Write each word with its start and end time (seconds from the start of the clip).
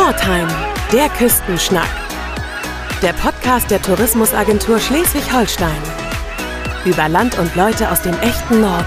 Shortime, 0.00 0.48
der 0.94 1.10
Küstenschnack. 1.10 1.90
Der 3.02 3.12
Podcast 3.12 3.70
der 3.70 3.82
Tourismusagentur 3.82 4.78
Schleswig-Holstein. 4.78 5.76
Über 6.86 7.06
Land 7.10 7.38
und 7.38 7.54
Leute 7.54 7.90
aus 7.90 8.00
dem 8.00 8.18
echten 8.20 8.62
Norden. 8.62 8.86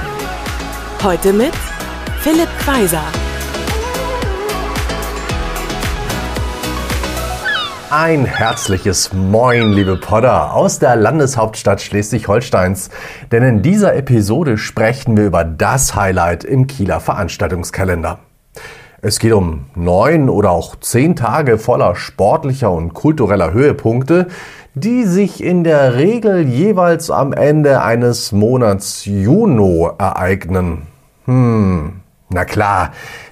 Heute 1.03 1.31
mit 1.31 1.53
Philipp 2.21 2.49
Kweiser. 2.57 3.03
Ein 7.91 8.25
herzliches 8.25 9.13
Moin, 9.13 9.71
liebe 9.71 9.97
Podder, 9.97 10.55
aus 10.55 10.79
der 10.79 10.95
Landeshauptstadt 10.95 11.79
Schleswig-Holsteins. 11.79 12.89
Denn 13.31 13.43
in 13.43 13.61
dieser 13.61 13.95
Episode 13.95 14.57
sprechen 14.57 15.15
wir 15.15 15.27
über 15.27 15.43
das 15.43 15.93
Highlight 15.93 16.43
im 16.43 16.65
Kieler 16.65 16.99
Veranstaltungskalender. 16.99 18.17
Es 19.05 19.19
geht 19.19 19.33
um 19.33 19.65
neun 19.75 20.29
oder 20.29 20.51
auch 20.51 20.77
zehn 20.77 21.17
Tage 21.17 21.57
voller 21.57 21.93
sportlicher 21.97 22.71
und 22.71 22.93
kultureller 22.93 23.51
Höhepunkte, 23.51 24.27
die 24.75 25.03
sich 25.03 25.43
in 25.43 25.65
der 25.65 25.95
Regel 25.95 26.47
jeweils 26.47 27.11
am 27.11 27.33
Ende 27.33 27.81
eines 27.81 28.31
Monats 28.31 29.03
Juni 29.03 29.89
ereignen. 29.97 30.83
Hm, 31.25 31.99
na 32.29 32.45
klar, 32.45 32.91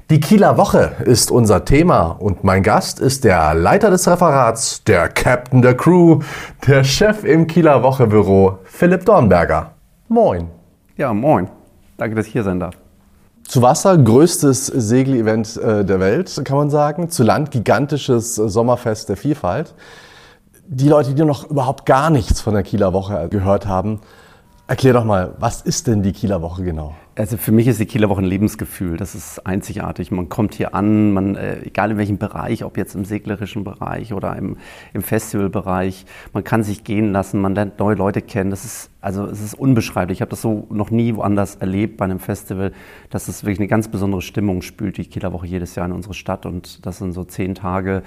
die 0.09 0.19
Kieler 0.19 0.57
Woche 0.57 0.91
ist 1.05 1.31
unser 1.31 1.63
Thema 1.63 2.17
und 2.19 2.43
mein 2.43 2.63
Gast 2.63 2.99
ist 2.99 3.23
der 3.23 3.53
Leiter 3.53 3.89
des 3.89 4.09
Referats, 4.09 4.83
der 4.83 5.07
Captain 5.07 5.61
der 5.61 5.77
Crew, 5.77 6.19
der 6.67 6.83
Chef 6.83 7.23
im 7.23 7.47
Kieler 7.47 7.81
Woche 7.81 8.07
Büro, 8.07 8.57
Philipp 8.65 9.05
Dornberger. 9.05 9.71
Moin. 10.09 10.49
Ja, 10.97 11.13
moin. 11.13 11.47
Danke, 11.95 12.17
dass 12.17 12.27
ich 12.27 12.33
hier 12.33 12.43
sein 12.43 12.59
darf. 12.59 12.75
Zu 13.51 13.61
Wasser 13.61 13.97
größtes 13.97 14.67
Segelevent 14.67 15.57
äh, 15.57 15.83
der 15.83 15.99
Welt, 15.99 16.39
kann 16.45 16.55
man 16.55 16.69
sagen. 16.69 17.09
Zu 17.09 17.23
Land 17.23 17.51
gigantisches 17.51 18.35
Sommerfest 18.35 19.09
der 19.09 19.17
Vielfalt. 19.17 19.73
Die 20.67 20.87
Leute, 20.87 21.13
die 21.13 21.25
noch 21.25 21.49
überhaupt 21.49 21.85
gar 21.85 22.09
nichts 22.11 22.39
von 22.39 22.53
der 22.53 22.63
Kieler 22.63 22.93
Woche 22.93 23.27
gehört 23.29 23.67
haben, 23.67 23.99
erklär 24.71 24.93
doch 24.93 25.03
mal, 25.03 25.33
was 25.37 25.61
ist 25.61 25.87
denn 25.87 26.01
die 26.01 26.13
Kieler 26.13 26.41
Woche 26.41 26.63
genau? 26.63 26.95
Also 27.15 27.35
für 27.35 27.51
mich 27.51 27.67
ist 27.67 27.81
die 27.81 27.85
Kieler 27.85 28.07
Woche 28.07 28.21
ein 28.21 28.25
Lebensgefühl. 28.25 28.95
Das 28.95 29.15
ist 29.15 29.45
einzigartig. 29.45 30.11
Man 30.11 30.29
kommt 30.29 30.53
hier 30.55 30.73
an, 30.73 31.11
man, 31.11 31.35
äh, 31.35 31.61
egal 31.63 31.91
in 31.91 31.97
welchem 31.97 32.17
Bereich, 32.17 32.63
ob 32.63 32.77
jetzt 32.77 32.95
im 32.95 33.03
seglerischen 33.03 33.65
Bereich 33.65 34.13
oder 34.13 34.33
im, 34.37 34.55
im 34.93 35.01
Festivalbereich, 35.01 36.05
man 36.31 36.45
kann 36.45 36.63
sich 36.63 36.85
gehen 36.85 37.11
lassen, 37.11 37.41
man 37.41 37.53
lernt 37.53 37.79
neue 37.79 37.95
Leute 37.95 38.21
kennen. 38.21 38.49
Das 38.49 38.63
ist, 38.63 38.89
also 39.01 39.25
es 39.25 39.41
ist 39.41 39.55
unbeschreiblich. 39.55 40.19
Ich 40.19 40.21
habe 40.21 40.29
das 40.29 40.41
so 40.41 40.67
noch 40.69 40.89
nie 40.89 41.15
woanders 41.17 41.55
erlebt 41.55 41.97
bei 41.97 42.05
einem 42.05 42.19
Festival, 42.19 42.71
dass 43.09 43.27
es 43.27 43.43
wirklich 43.43 43.59
eine 43.59 43.67
ganz 43.67 43.89
besondere 43.89 44.21
Stimmung 44.21 44.61
spült, 44.61 44.95
die 44.95 45.03
Kieler 45.03 45.33
Woche 45.33 45.47
jedes 45.47 45.75
Jahr 45.75 45.85
in 45.85 45.91
unsere 45.91 46.13
Stadt. 46.13 46.45
Und 46.45 46.85
das 46.85 46.99
sind 46.99 47.11
so 47.11 47.25
zehn 47.25 47.55
Tage, 47.55 48.03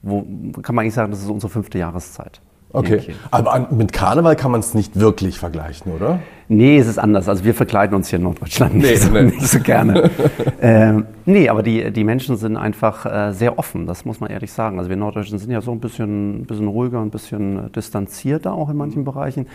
wo 0.00 0.22
kann 0.62 0.74
man 0.74 0.84
eigentlich 0.84 0.94
sagen, 0.94 1.10
das 1.10 1.20
ist 1.20 1.28
unsere 1.28 1.52
fünfte 1.52 1.78
Jahreszeit. 1.78 2.40
Okay, 2.70 3.14
aber 3.30 3.68
mit 3.70 3.92
Karneval 3.92 4.36
kann 4.36 4.50
man 4.50 4.60
es 4.60 4.74
nicht 4.74 5.00
wirklich 5.00 5.38
vergleichen, 5.38 5.92
oder? 5.92 6.20
Nee, 6.48 6.78
es 6.78 6.86
ist 6.86 6.98
anders. 6.98 7.28
Also 7.28 7.44
wir 7.44 7.54
verkleiden 7.54 7.94
uns 7.94 8.08
hier 8.08 8.18
in 8.18 8.24
Norddeutschland 8.24 8.74
nicht, 8.74 8.90
nee, 8.90 8.96
so, 8.96 9.10
nee. 9.10 9.22
nicht 9.22 9.48
so 9.48 9.60
gerne. 9.60 10.10
ähm, 10.60 11.06
nee, 11.24 11.48
aber 11.48 11.62
die, 11.62 11.90
die 11.90 12.04
Menschen 12.04 12.36
sind 12.36 12.56
einfach 12.56 13.06
äh, 13.06 13.32
sehr 13.32 13.58
offen, 13.58 13.86
das 13.86 14.04
muss 14.04 14.20
man 14.20 14.30
ehrlich 14.30 14.52
sagen. 14.52 14.78
Also 14.78 14.90
wir 14.90 14.96
Norddeutschen 14.96 15.38
sind 15.38 15.50
ja 15.50 15.62
so 15.62 15.72
ein 15.72 15.80
bisschen, 15.80 16.44
bisschen 16.44 16.68
ruhiger, 16.68 17.00
ein 17.00 17.10
bisschen 17.10 17.72
distanzierter 17.72 18.52
auch 18.52 18.68
in 18.68 18.76
manchen 18.76 19.04
Bereichen. 19.04 19.46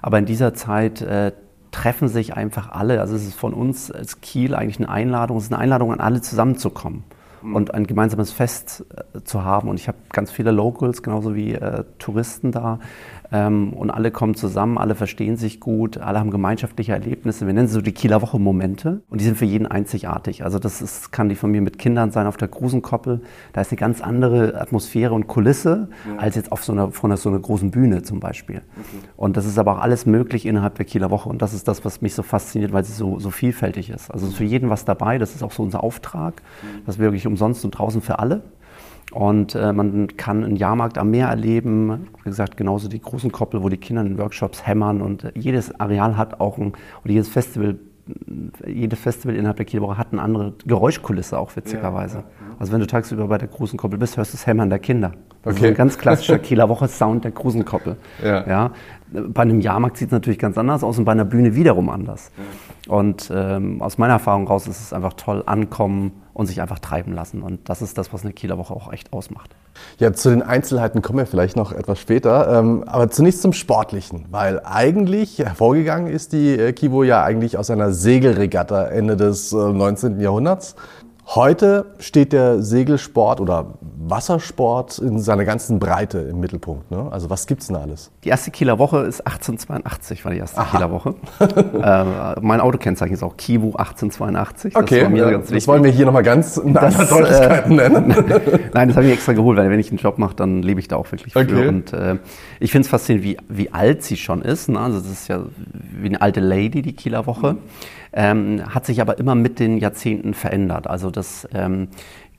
Aber 0.00 0.18
in 0.18 0.24
dieser 0.24 0.54
Zeit 0.54 1.02
äh, 1.02 1.32
treffen 1.72 2.08
sich 2.08 2.34
einfach 2.34 2.70
alle. 2.70 3.00
Also 3.00 3.16
es 3.16 3.26
ist 3.26 3.34
von 3.34 3.52
uns 3.52 3.90
als 3.90 4.20
Kiel 4.22 4.54
eigentlich 4.54 4.78
eine 4.78 4.88
Einladung, 4.88 5.36
es 5.38 5.44
ist 5.44 5.52
eine 5.52 5.60
Einladung 5.60 5.92
an 5.92 6.00
alle 6.00 6.20
zusammenzukommen. 6.22 7.04
Mhm. 7.42 7.56
und 7.56 7.74
ein 7.74 7.86
gemeinsames 7.86 8.32
Fest 8.32 8.84
äh, 9.14 9.20
zu 9.24 9.44
haben. 9.44 9.68
Und 9.68 9.78
ich 9.78 9.88
habe 9.88 9.98
ganz 10.12 10.30
viele 10.30 10.50
Locals, 10.50 11.02
genauso 11.02 11.34
wie 11.34 11.54
äh, 11.54 11.84
Touristen 11.98 12.52
da. 12.52 12.78
Ähm, 13.32 13.72
und 13.72 13.90
alle 13.90 14.10
kommen 14.10 14.34
zusammen, 14.34 14.76
alle 14.76 14.94
verstehen 14.94 15.36
sich 15.36 15.58
gut, 15.58 15.96
alle 15.98 16.20
haben 16.20 16.30
gemeinschaftliche 16.30 16.92
Erlebnisse. 16.92 17.46
Wir 17.46 17.54
nennen 17.54 17.66
sie 17.66 17.74
so 17.74 17.80
die 17.80 17.92
Kieler 17.92 18.20
Woche 18.20 18.38
Momente. 18.38 19.00
Und 19.08 19.20
die 19.20 19.24
sind 19.24 19.38
für 19.38 19.46
jeden 19.46 19.66
einzigartig. 19.66 20.44
Also 20.44 20.58
das 20.58 20.82
ist, 20.82 21.12
kann 21.12 21.28
die 21.28 21.34
von 21.34 21.50
mir 21.50 21.62
mit 21.62 21.78
Kindern 21.78 22.10
sein 22.10 22.26
auf 22.26 22.36
der 22.36 22.48
Grusenkoppel. 22.48 23.22
Da 23.54 23.60
ist 23.62 23.70
eine 23.70 23.78
ganz 23.78 24.02
andere 24.02 24.60
Atmosphäre 24.60 25.14
und 25.14 25.28
Kulisse 25.28 25.88
ja. 26.06 26.18
als 26.18 26.36
jetzt 26.36 26.52
auf 26.52 26.62
so 26.62 26.72
einer, 26.72 26.92
von 26.92 27.16
so 27.16 27.30
einer 27.30 27.38
großen 27.38 27.70
Bühne 27.70 28.02
zum 28.02 28.20
Beispiel. 28.20 28.56
Okay. 28.56 29.08
Und 29.16 29.36
das 29.36 29.46
ist 29.46 29.58
aber 29.58 29.72
auch 29.72 29.80
alles 29.80 30.04
möglich 30.04 30.44
innerhalb 30.44 30.74
der 30.74 30.84
Kieler 30.84 31.10
Woche. 31.10 31.28
Und 31.28 31.40
das 31.40 31.54
ist 31.54 31.66
das, 31.68 31.84
was 31.86 32.02
mich 32.02 32.14
so 32.14 32.22
fasziniert, 32.22 32.72
weil 32.72 32.84
sie 32.84 32.92
so, 32.92 33.18
so 33.18 33.30
vielfältig 33.30 33.88
ist. 33.88 34.10
Also 34.10 34.26
für 34.26 34.44
jeden 34.44 34.68
was 34.68 34.84
dabei. 34.84 35.16
Das 35.16 35.34
ist 35.34 35.42
auch 35.42 35.52
so 35.52 35.62
unser 35.62 35.82
Auftrag. 35.82 36.42
Mhm. 36.62 36.84
Das 36.84 36.96
ist 36.96 36.98
wirklich 36.98 37.26
umsonst 37.26 37.64
und 37.64 37.70
draußen 37.70 38.02
für 38.02 38.18
alle. 38.18 38.42
Und 39.12 39.54
äh, 39.54 39.72
man 39.72 40.08
kann 40.16 40.42
einen 40.42 40.56
Jahrmarkt 40.56 40.96
am 40.96 41.10
Meer 41.10 41.28
erleben, 41.28 42.08
wie 42.24 42.30
gesagt, 42.30 42.56
genauso 42.56 42.88
die 42.88 43.00
großen 43.00 43.30
Koppel, 43.30 43.62
wo 43.62 43.68
die 43.68 43.76
Kinder 43.76 44.02
in 44.02 44.18
Workshops 44.18 44.66
hämmern 44.66 45.02
und 45.02 45.24
äh, 45.24 45.32
jedes 45.34 45.78
Areal 45.78 46.16
hat 46.16 46.40
auch 46.40 46.56
ein, 46.56 46.72
oder 47.04 47.12
jedes 47.12 47.28
Festival, 47.28 47.78
jedes 48.66 48.98
Festival 48.98 49.36
innerhalb 49.36 49.58
der 49.58 49.66
Kielwoche 49.66 49.98
hat 49.98 50.08
eine 50.12 50.22
andere 50.22 50.54
Geräuschkulisse 50.64 51.38
auch 51.38 51.54
witzigerweise. 51.54 52.16
Ja, 52.16 52.22
ja, 52.22 52.26
ja. 52.48 52.56
Also 52.58 52.72
wenn 52.72 52.80
du 52.80 52.86
tagsüber 52.86 53.28
bei 53.28 53.36
der 53.36 53.48
großen 53.48 53.78
Koppel 53.78 53.98
bist, 53.98 54.16
hörst 54.16 54.32
du 54.32 54.38
das 54.38 54.46
Hämmern 54.46 54.70
der 54.70 54.78
Kinder. 54.78 55.12
Das 55.42 55.56
okay. 55.56 55.64
ist 55.64 55.68
ein 55.70 55.76
ganz 55.76 55.98
klassischer 55.98 56.38
Kieler 56.40 56.68
Woche-Sound 56.70 57.24
der 57.24 57.32
Grusenkoppel. 57.32 57.96
Ja. 58.24 58.48
Ja. 58.48 58.70
Bei 59.10 59.42
einem 59.42 59.60
Jahrmarkt 59.60 59.98
sieht 59.98 60.08
es 60.08 60.12
natürlich 60.12 60.38
ganz 60.38 60.56
anders 60.56 60.82
aus 60.82 60.98
und 60.98 61.04
bei 61.04 61.12
einer 61.12 61.26
Bühne 61.26 61.54
wiederum 61.54 61.90
anders. 61.90 62.32
Ja. 62.86 62.94
Und 62.94 63.30
ähm, 63.34 63.82
aus 63.82 63.98
meiner 63.98 64.14
Erfahrung 64.14 64.46
raus 64.46 64.66
ist 64.66 64.80
es 64.80 64.92
einfach 64.94 65.12
toll, 65.14 65.42
ankommen 65.44 66.12
und 66.34 66.46
sich 66.46 66.60
einfach 66.60 66.78
treiben 66.78 67.12
lassen. 67.12 67.42
Und 67.42 67.68
das 67.68 67.82
ist 67.82 67.98
das, 67.98 68.12
was 68.12 68.22
eine 68.22 68.32
Kieler 68.32 68.58
Woche 68.58 68.74
auch 68.74 68.92
echt 68.92 69.12
ausmacht. 69.12 69.54
Ja, 69.98 70.12
zu 70.12 70.30
den 70.30 70.42
Einzelheiten 70.42 71.02
kommen 71.02 71.18
wir 71.18 71.26
vielleicht 71.26 71.56
noch 71.56 71.72
etwas 71.72 71.98
später. 71.98 72.58
Ähm, 72.58 72.84
aber 72.86 73.10
zunächst 73.10 73.42
zum 73.42 73.52
Sportlichen, 73.52 74.26
weil 74.30 74.60
eigentlich 74.64 75.38
hervorgegangen 75.38 76.12
ist 76.12 76.32
die 76.32 76.54
äh, 76.54 76.72
Kivo 76.72 77.02
ja 77.02 77.22
eigentlich 77.22 77.58
aus 77.58 77.70
einer 77.70 77.92
Segelregatta 77.92 78.84
Ende 78.86 79.16
des 79.16 79.52
19. 79.52 80.18
Äh, 80.18 80.22
Jahrhunderts. 80.22 80.76
Heute 81.26 81.86
steht 81.98 82.32
der 82.32 82.62
Segelsport 82.62 83.40
oder 83.40 83.74
Wassersport 84.08 84.98
in 84.98 85.18
seiner 85.18 85.44
ganzen 85.44 85.78
Breite 85.78 86.18
im 86.18 86.40
Mittelpunkt. 86.40 86.90
Ne? 86.90 87.08
Also 87.10 87.30
was 87.30 87.46
gibt 87.46 87.62
es 87.62 87.68
denn 87.68 87.76
alles? 87.76 88.10
Die 88.24 88.28
erste 88.28 88.50
Kieler 88.50 88.78
Woche 88.78 88.98
ist 88.98 89.20
1882, 89.20 90.24
war 90.24 90.32
die 90.32 90.38
erste 90.38 90.58
Aha. 90.58 90.76
Kieler 90.76 90.90
Woche. 90.90 91.14
äh, 91.40 92.40
mein 92.40 92.60
Autokennzeichen 92.60 93.14
ist 93.14 93.22
auch 93.22 93.36
Kivu 93.36 93.68
1882. 93.68 94.76
Okay, 94.76 95.02
das, 95.02 95.10
mir 95.10 95.30
ganz 95.30 95.50
das 95.50 95.68
wollen 95.68 95.84
wir 95.84 95.90
hier 95.90 96.06
nochmal 96.06 96.22
ganz 96.22 96.56
in 96.56 96.74
das, 96.74 96.96
aller 96.96 97.06
Deutlichkeit 97.06 97.66
äh, 97.66 97.68
nennen. 97.68 98.08
Nein, 98.74 98.88
das 98.88 98.96
habe 98.96 99.06
ich 99.06 99.12
extra 99.12 99.32
geholt, 99.32 99.58
weil 99.58 99.70
wenn 99.70 99.80
ich 99.80 99.90
einen 99.90 99.98
Job 99.98 100.18
mache, 100.18 100.34
dann 100.34 100.62
lebe 100.62 100.80
ich 100.80 100.88
da 100.88 100.96
auch 100.96 101.10
wirklich 101.10 101.34
okay. 101.36 101.48
für. 101.48 101.68
Und 101.68 101.92
äh, 101.92 102.16
ich 102.60 102.72
finde 102.72 102.86
es 102.86 102.90
faszinierend, 102.90 103.46
wie, 103.48 103.64
wie 103.64 103.72
alt 103.72 104.02
sie 104.02 104.16
schon 104.16 104.42
ist. 104.42 104.68
Ne? 104.68 104.80
Also 104.80 104.98
das 104.98 105.10
ist 105.10 105.28
ja 105.28 105.42
wie 106.00 106.08
eine 106.08 106.20
alte 106.20 106.40
Lady, 106.40 106.82
die 106.82 106.94
Kieler 106.94 107.26
Woche. 107.26 107.54
Mhm 107.54 107.58
ähm, 108.12 108.62
hat 108.74 108.86
sich 108.86 109.00
aber 109.00 109.18
immer 109.18 109.34
mit 109.34 109.58
den 109.58 109.78
Jahrzehnten 109.78 110.34
verändert. 110.34 110.86
Also 110.86 111.10
das 111.10 111.48
ähm, 111.54 111.88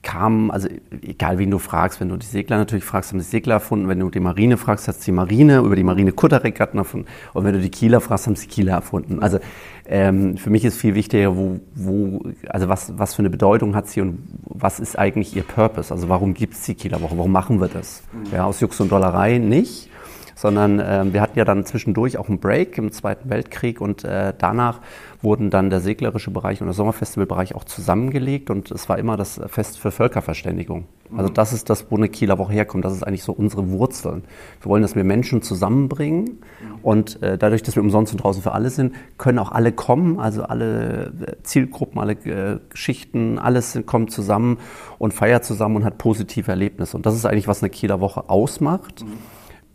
kam, 0.04 0.52
also 0.52 0.68
egal 1.02 1.40
wen 1.40 1.50
du 1.50 1.58
fragst, 1.58 2.00
wenn 2.00 2.10
du 2.10 2.18
die 2.18 2.26
Segler 2.26 2.58
natürlich 2.58 2.84
fragst, 2.84 3.12
haben 3.12 3.20
die 3.20 3.26
Segler 3.26 3.56
erfunden, 3.56 3.88
wenn 3.88 4.00
du 4.00 4.10
die 4.10 4.20
Marine 4.20 4.58
fragst, 4.58 4.88
hat 4.88 4.96
die 5.06 5.12
Marine 5.12 5.60
über 5.60 5.76
die 5.76 5.84
Marine 5.84 6.12
Kutterregatten 6.12 6.78
erfunden 6.78 7.08
und 7.34 7.46
wenn 7.46 7.54
du 7.54 7.60
die 7.60 7.72
Kieler 7.72 8.02
fragst, 8.02 8.28
haben 8.28 8.36
sie 8.36 8.48
Kieler 8.48 8.74
erfunden. 8.74 9.24
Also 9.24 9.40
ähm, 9.86 10.38
für 10.38 10.50
mich 10.50 10.66
ist 10.66 10.78
viel 10.78 10.94
wichtiger, 10.94 11.36
wo, 11.36 11.60
wo, 11.74 12.22
also 12.50 12.70
was, 12.70 12.98
was 12.98 13.16
für 13.16 13.20
eine 13.20 13.30
Bedeutung 13.30 13.76
hat 13.76 13.88
sie 13.88 14.02
und 14.02 14.20
was 14.44 14.80
ist 14.80 15.00
eigentlich 15.00 15.36
ihr 15.36 15.44
Purpose? 15.44 15.94
Also 15.94 16.10
warum 16.10 16.34
gibt 16.34 16.54
es 16.54 16.64
die 16.64 16.76
Kieler 16.76 17.02
Woche? 17.02 17.18
Warum 17.18 17.32
machen 17.32 17.60
wir 17.60 17.70
das? 17.70 18.04
Mhm. 18.12 18.34
Ja, 18.34 18.46
aus 18.46 18.60
Jux 18.60 18.80
und 18.82 18.92
Dollerei 18.92 19.38
nicht, 19.38 19.90
sondern 20.36 20.80
äh, 20.80 21.06
wir 21.12 21.22
hatten 21.22 21.38
ja 21.38 21.46
dann 21.46 21.66
zwischendurch 21.66 22.18
auch 22.18 22.30
einen 22.30 22.40
Break 22.40 22.78
im 22.78 22.92
Zweiten 22.92 23.30
Weltkrieg 23.30 23.82
und 23.82 24.04
äh, 24.04 24.34
danach 24.38 24.80
wurden 25.22 25.50
dann 25.50 25.70
der 25.70 25.80
seglerische 25.80 26.32
Bereich 26.32 26.62
und 26.62 26.68
der 26.68 26.74
Sommerfestivalbereich 26.74 27.56
auch 27.56 27.64
zusammengelegt 27.64 28.50
und 28.50 28.72
es 28.72 28.90
war 28.90 28.98
immer 28.98 29.16
das 29.18 29.40
Fest 29.48 29.80
für 29.80 29.92
Völkerverständigung. 29.92 30.86
Also 31.16 31.30
mhm. 31.30 31.34
das 31.34 31.54
ist 31.54 31.70
das, 31.70 31.86
wo 31.90 31.96
eine 31.96 32.10
Kieler 32.10 32.38
Woche 32.40 32.54
herkommt. 32.54 32.84
Das 32.84 32.94
ist 32.94 33.04
eigentlich 33.04 33.24
so 33.24 33.32
unsere 33.32 33.70
Wurzeln. 33.70 34.24
Wir 34.62 34.70
wollen, 34.70 34.82
dass 34.82 34.96
wir 34.96 35.04
Menschen 35.04 35.42
zusammenbringen 35.42 36.24
mhm. 36.24 36.80
und 36.82 37.22
äh, 37.22 37.38
dadurch, 37.38 37.64
dass 37.64 37.76
wir 37.76 37.84
umsonst 37.84 38.14
und 38.14 38.24
draußen 38.24 38.42
für 38.42 38.52
alle 38.52 38.70
sind, 38.70 38.96
können 39.18 39.40
auch 39.40 39.52
alle 39.52 39.72
kommen, 39.72 40.20
also 40.20 40.44
alle 40.44 41.14
äh, 41.26 41.44
Zielgruppen, 41.44 42.00
alle 42.00 42.14
äh, 42.14 42.60
Schichten, 42.74 43.40
alles 43.40 43.80
kommt 43.86 44.12
zusammen 44.12 44.58
und 44.98 45.14
feiert 45.14 45.46
zusammen 45.46 45.78
und 45.78 45.86
hat 45.86 45.98
positive 45.98 46.52
Erlebnisse. 46.52 46.98
Und 46.98 47.06
das 47.06 47.16
ist 47.16 47.26
eigentlich, 47.26 47.48
was 47.48 47.62
eine 47.62 47.70
Kieler 47.70 48.00
Woche 48.02 48.30
ausmacht. 48.30 49.04
Mhm. 49.04 49.14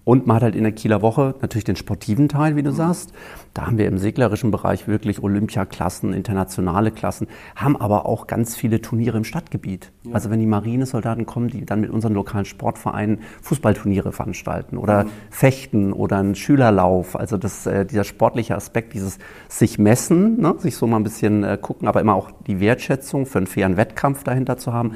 Und 0.09 0.27
man 0.27 0.37
hat 0.37 0.43
halt 0.43 0.57
in 0.57 0.63
der 0.63 0.73
Kieler 0.73 1.03
Woche 1.03 1.35
natürlich 1.43 1.65
den 1.65 1.77
sportiven 1.77 2.31
Teil, 2.31 2.57
wie 2.57 2.63
du 2.63 2.73
sagst. 2.73 3.13
Da 3.53 3.67
haben 3.67 3.77
wir 3.77 3.87
im 3.87 3.99
seglerischen 3.99 4.51
Bereich 4.51 4.89
wirklich 4.89 5.23
Olympiaklassen, 5.23 6.15
internationale 6.15 6.91
Klassen, 6.91 7.27
haben 7.55 7.77
aber 7.77 8.07
auch 8.07 8.27
ganz 8.27 8.57
viele 8.57 8.81
Turniere 8.81 9.19
im 9.19 9.25
Stadtgebiet. 9.25 9.93
Ja. 10.05 10.15
Also 10.15 10.31
wenn 10.31 10.41
die 10.41 10.47
Marinesoldaten 10.47 11.27
kommen, 11.27 11.49
die 11.49 11.67
dann 11.67 11.83
mit 11.83 11.91
unseren 11.91 12.15
lokalen 12.15 12.47
Sportvereinen 12.47 13.19
Fußballturniere 13.43 14.13
veranstalten 14.13 14.79
oder 14.79 15.05
mhm. 15.05 15.09
Fechten 15.29 15.93
oder 15.93 16.17
einen 16.17 16.35
Schülerlauf. 16.35 17.15
Also 17.15 17.37
das, 17.37 17.67
äh, 17.67 17.85
dieser 17.85 18.05
sportliche 18.05 18.55
Aspekt, 18.55 18.95
dieses 18.95 19.19
sich 19.49 19.79
messen, 19.79 20.41
ne, 20.41 20.55
sich 20.57 20.77
so 20.77 20.87
mal 20.87 20.97
ein 20.97 21.05
bisschen 21.05 21.45
äh, 21.45 21.59
gucken, 21.61 21.87
aber 21.87 22.01
immer 22.01 22.15
auch 22.15 22.31
die 22.47 22.61
Wertschätzung 22.61 23.27
für 23.27 23.37
einen 23.37 23.47
fairen 23.47 23.77
Wettkampf 23.77 24.25
dahinter 24.25 24.57
zu 24.57 24.73
haben, 24.73 24.93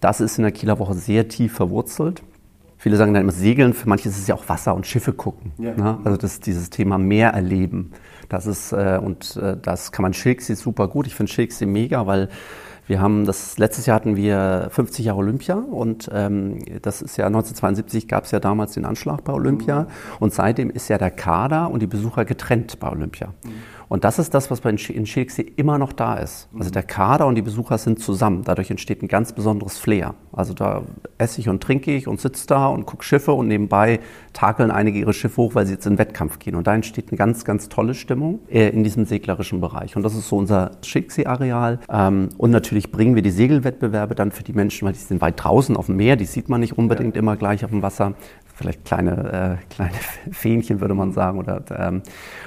das 0.00 0.20
ist 0.20 0.38
in 0.38 0.42
der 0.42 0.50
Kieler 0.50 0.80
Woche 0.80 0.94
sehr 0.94 1.28
tief 1.28 1.52
verwurzelt. 1.52 2.24
Viele 2.86 2.98
sagen 2.98 3.12
dann 3.14 3.22
immer 3.22 3.32
Segeln, 3.32 3.74
für 3.74 3.88
manche 3.88 4.08
ist 4.08 4.16
es 4.16 4.28
ja 4.28 4.36
auch 4.36 4.48
Wasser 4.48 4.72
und 4.72 4.86
Schiffe 4.86 5.12
gucken. 5.12 5.50
Ja. 5.58 5.74
Ne? 5.74 5.98
Also 6.04 6.16
das, 6.16 6.38
dieses 6.38 6.70
Thema 6.70 6.98
Meer 6.98 7.30
erleben. 7.30 7.90
Das 8.28 8.46
ist, 8.46 8.70
äh, 8.70 9.00
und 9.02 9.34
äh, 9.38 9.56
das 9.60 9.90
kann 9.90 10.04
man 10.04 10.14
Schilksee 10.14 10.54
super 10.54 10.86
gut. 10.86 11.08
Ich 11.08 11.16
finde 11.16 11.32
Schilksee 11.32 11.66
mega, 11.66 12.06
weil 12.06 12.28
wir 12.86 13.00
haben 13.00 13.24
das, 13.24 13.58
letztes 13.58 13.86
Jahr 13.86 13.96
hatten 13.96 14.14
wir 14.14 14.68
50 14.70 15.04
Jahre 15.04 15.18
Olympia 15.18 15.56
und 15.56 16.08
ähm, 16.12 16.60
das 16.82 17.02
ist 17.02 17.16
ja 17.16 17.26
1972 17.26 18.06
gab 18.06 18.22
es 18.22 18.30
ja 18.30 18.38
damals 18.38 18.74
den 18.74 18.84
Anschlag 18.84 19.24
bei 19.24 19.32
Olympia 19.32 19.80
mhm. 19.80 19.86
und 20.20 20.32
seitdem 20.32 20.70
ist 20.70 20.86
ja 20.86 20.96
der 20.96 21.10
Kader 21.10 21.72
und 21.72 21.82
die 21.82 21.88
Besucher 21.88 22.24
getrennt 22.24 22.78
bei 22.78 22.88
Olympia. 22.88 23.34
Mhm. 23.44 23.50
Und 23.88 24.04
das 24.04 24.18
ist 24.18 24.34
das, 24.34 24.50
was 24.50 24.60
bei 24.60 24.70
in 24.70 25.06
Schilksee 25.06 25.52
immer 25.56 25.78
noch 25.78 25.92
da 25.92 26.16
ist. 26.16 26.48
Also 26.58 26.70
der 26.70 26.82
Kader 26.82 27.26
und 27.26 27.36
die 27.36 27.42
Besucher 27.42 27.78
sind 27.78 28.00
zusammen. 28.00 28.42
Dadurch 28.44 28.70
entsteht 28.70 29.02
ein 29.02 29.08
ganz 29.08 29.32
besonderes 29.32 29.78
Flair. 29.78 30.14
Also 30.32 30.54
da 30.54 30.82
esse 31.18 31.40
ich 31.40 31.48
und 31.48 31.62
trinke 31.62 31.94
ich 31.94 32.08
und 32.08 32.20
sitze 32.20 32.46
da 32.46 32.66
und 32.66 32.86
gucke 32.86 33.04
Schiffe 33.04 33.32
und 33.32 33.48
nebenbei 33.48 34.00
takeln 34.32 34.70
einige 34.70 34.98
ihre 34.98 35.12
Schiffe 35.12 35.36
hoch, 35.38 35.54
weil 35.54 35.66
sie 35.66 35.74
jetzt 35.74 35.86
in 35.86 35.98
Wettkampf 35.98 36.38
gehen. 36.38 36.56
Und 36.56 36.66
da 36.66 36.74
entsteht 36.74 37.10
eine 37.10 37.18
ganz, 37.18 37.44
ganz 37.44 37.68
tolle 37.68 37.94
Stimmung 37.94 38.40
äh, 38.50 38.68
in 38.68 38.84
diesem 38.84 39.04
seglerischen 39.04 39.60
Bereich. 39.60 39.96
Und 39.96 40.02
das 40.02 40.14
ist 40.14 40.28
so 40.28 40.36
unser 40.36 40.72
Schilksee-Areal. 40.82 41.80
Ähm, 41.88 42.30
und 42.36 42.50
natürlich 42.50 42.90
bringen 42.90 43.14
wir 43.14 43.22
die 43.22 43.30
Segelwettbewerbe 43.30 44.14
dann 44.14 44.32
für 44.32 44.42
die 44.42 44.52
Menschen, 44.52 44.86
weil 44.86 44.92
die 44.92 44.98
sind 44.98 45.20
weit 45.20 45.42
draußen 45.42 45.76
auf 45.76 45.86
dem 45.86 45.96
Meer, 45.96 46.16
die 46.16 46.26
sieht 46.26 46.48
man 46.48 46.60
nicht 46.60 46.76
unbedingt 46.76 47.14
ja. 47.14 47.22
immer 47.22 47.36
gleich 47.36 47.64
auf 47.64 47.70
dem 47.70 47.82
Wasser 47.82 48.14
vielleicht 48.56 48.84
kleine, 48.84 49.58
äh, 49.60 49.72
kleine 49.74 49.94
Fähnchen, 50.32 50.80
würde 50.80 50.94
man 50.94 51.12
sagen. 51.12 51.38
Oder, 51.38 51.62
ähm, 51.76 52.02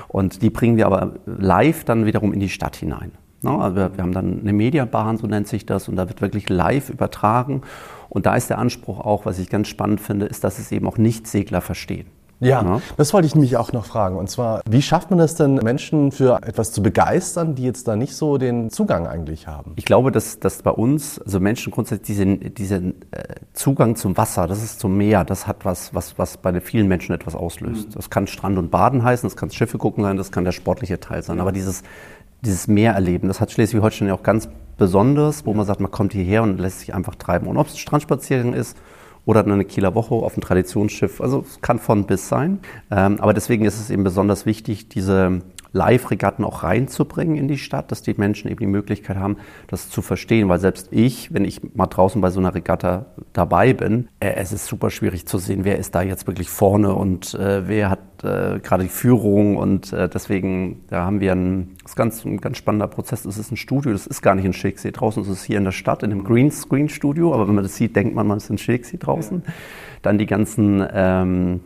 und 0.08 0.42
die 0.42 0.50
bringen 0.50 0.76
wir 0.76 0.88
aber 0.88 1.14
live 1.26 1.86
dann 1.86 2.06
wiederum 2.06 2.34
in 2.34 2.40
die 2.40 2.50
Stadt 2.50 2.76
hinein. 2.76 3.12
Ne? 3.44 3.52
Also 3.52 3.76
wir, 3.76 3.96
wir 3.96 4.04
haben 4.04 4.12
dann 4.12 4.42
eine 4.42 4.54
Mediabahn, 4.54 5.18
so 5.18 5.28
nennt 5.28 5.48
sich 5.48 5.66
das, 5.66 5.88
und 5.88 5.96
da 5.96 6.10
wird 6.10 6.22
wirklich 6.22 6.50
live 6.50 6.90
übertragen. 6.90 7.62
Und 8.10 8.26
da 8.26 8.36
ist 8.36 8.50
der 8.50 8.58
Anspruch 8.58 9.00
auch, 9.00 9.26
was 9.26 9.38
ich 9.38 9.50
ganz 9.50 9.68
spannend 9.68 10.02
finde, 10.02 10.26
ist, 10.26 10.44
dass 10.44 10.58
es 10.58 10.72
eben 10.72 10.88
auch 10.88 10.98
Nicht-Segler 10.98 11.62
verstehen. 11.62 12.08
Ja, 12.40 12.64
ja, 12.64 12.82
das 12.96 13.14
wollte 13.14 13.28
ich 13.28 13.36
nämlich 13.36 13.58
auch 13.58 13.74
noch 13.74 13.86
fragen. 13.86 14.16
Und 14.16 14.30
zwar, 14.30 14.62
wie 14.70 14.82
schafft 14.82 15.10
man 15.12 15.20
es 15.20 15.36
denn, 15.36 15.56
Menschen 15.56 16.12
für 16.12 16.42
etwas 16.42 16.72
zu 16.72 16.82
begeistern, 16.82 17.56
die 17.56 17.64
jetzt 17.64 17.88
da 17.88 17.96
nicht 17.96 18.16
so 18.16 18.38
den 18.38 18.70
Zugang 18.70 19.08
eigentlich 19.08 19.48
haben? 19.48 19.74
Ich 19.76 19.86
glaube, 19.86 20.12
dass, 20.12 20.40
dass 20.40 20.62
bei 20.62 20.72
uns, 20.72 21.20
also 21.20 21.40
Menschen 21.40 21.72
grundsätzlich 21.72 22.08
diesen, 22.08 22.54
diesen 22.54 23.02
äh, 23.12 23.36
Zugang 23.54 23.98
zum 23.98 24.16
Wasser, 24.16 24.48
das 24.48 24.64
ist 24.64 24.80
zum 24.80 24.96
Meer, 24.96 25.26
das 25.26 25.48
hat 25.48 25.66
was, 25.66 25.94
was, 25.94 26.18
was 26.18 26.38
bei 26.38 26.60
vielen 26.62 26.88
Menschen 26.88 27.14
etwas 27.14 27.36
auslöst. 27.36 27.90
Mhm. 27.90 27.94
Das 27.94 28.10
kann 28.10 28.26
Strand 28.26 28.58
und 28.58 28.72
Baden 28.72 29.04
heißen, 29.04 29.28
das 29.28 29.36
kann 29.36 29.52
Schiffe 29.52 29.78
gucken 29.78 30.04
sein, 30.04 30.16
das 30.16 30.32
kann 30.32 30.46
der 30.46 30.54
sportliche 30.54 31.00
Teil 31.00 31.24
sein. 31.24 31.42
Aber 31.42 31.52
dieses, 31.52 31.84
dieses 32.42 32.68
Meer 32.68 32.94
erleben, 32.94 33.28
das 33.28 33.42
hat 33.42 33.52
Schleswig-Holstein 33.52 34.08
ja 34.08 34.14
auch 34.14 34.24
ganz 34.24 34.48
besonders, 34.78 35.46
wo 35.46 35.54
man 35.54 35.66
sagt, 35.66 35.82
man 35.82 35.92
kommt 35.92 36.14
hierher 36.14 36.44
und 36.44 36.58
lässt 36.58 36.80
sich 36.80 36.94
einfach 36.94 37.16
treiben. 37.16 37.48
Und 37.48 37.58
ob 37.58 37.68
es 37.68 37.74
ein 37.74 37.80
Strandspaziergang 37.80 38.54
ist 38.54 38.78
oder 39.30 39.46
eine 39.46 39.64
Kieler 39.64 39.94
Woche 39.94 40.16
auf 40.16 40.34
dem 40.34 40.42
Traditionsschiff. 40.42 41.22
Also 41.22 41.46
es 41.48 41.62
kann 41.62 41.78
von 41.78 42.06
bis 42.06 42.28
sein. 42.30 42.62
Ähm, 42.90 43.20
aber 43.20 43.36
deswegen 43.36 43.64
ist 43.64 43.80
es 43.80 43.92
eben 43.92 44.04
besonders 44.04 44.48
wichtig, 44.48 44.90
diese 44.90 45.42
Live-Regatten 45.72 46.44
auch 46.44 46.64
reinzubringen 46.64 47.36
in 47.36 47.48
die 47.48 47.58
Stadt, 47.58 47.92
dass 47.92 48.02
die 48.02 48.14
Menschen 48.16 48.50
eben 48.50 48.60
die 48.60 48.66
Möglichkeit 48.66 49.18
haben, 49.18 49.38
das 49.68 49.90
zu 49.90 50.02
verstehen. 50.02 50.50
Weil 50.50 50.60
selbst 50.60 50.90
ich, 50.92 51.34
wenn 51.34 51.46
ich 51.46 51.76
mal 51.76 51.88
draußen 51.88 52.22
bei 52.22 52.30
so 52.30 52.40
einer 52.40 52.54
Regatta 52.56 53.08
dabei 53.34 53.74
bin, 53.74 54.08
äh, 54.20 54.34
es 54.36 54.52
ist 54.52 54.66
super 54.66 54.90
schwierig 54.90 55.26
zu 55.26 55.38
sehen, 55.38 55.66
wer 55.66 55.78
ist 55.78 55.94
da 55.96 56.02
jetzt 56.02 56.28
wirklich 56.28 56.50
vorne 56.50 56.94
und 56.94 57.34
äh, 57.36 57.68
wer 57.68 57.90
hat 57.90 58.00
äh, 58.24 58.60
gerade 58.60 58.84
die 58.84 58.90
Führung. 58.90 59.58
Und 59.58 59.94
äh, 59.94 60.10
deswegen, 60.10 60.82
da 60.88 61.06
haben 61.06 61.20
wir 61.20 61.34
ein, 61.34 61.76
das 61.84 61.92
ist 61.92 61.96
ganz, 61.96 62.26
ein 62.26 62.42
ganz 62.42 62.58
spannender 62.58 62.88
Prozess. 62.88 63.24
Das 63.24 63.38
ist 63.38 63.52
ein 63.52 63.58
Studio, 63.58 63.92
das 63.92 64.08
ist 64.08 64.22
gar 64.22 64.36
nicht 64.36 64.46
in 64.46 64.54
Shakespeare 64.54 64.94
draußen, 64.94 65.24
das 65.24 65.32
ist 65.32 65.44
hier 65.44 65.58
in 65.58 65.66
der 65.66 65.72
Stadt, 65.72 66.04
in 66.04 66.12
einem 66.12 66.24
Greenscreen-Studio. 66.24 67.34
Aber 67.34 67.48
wenn 67.48 67.56
man 67.56 67.64
das 67.64 67.76
sieht, 67.76 67.96
denkt 67.96 68.16
man, 68.16 68.28
man 68.28 68.38
ist 68.38 68.50
in 68.50 68.58
Shakespeare 68.58 69.04
draußen. 69.04 69.44
Dann 70.02 70.18
die 70.18 70.26
ganzen... 70.26 70.86
Ähm, 70.92 71.60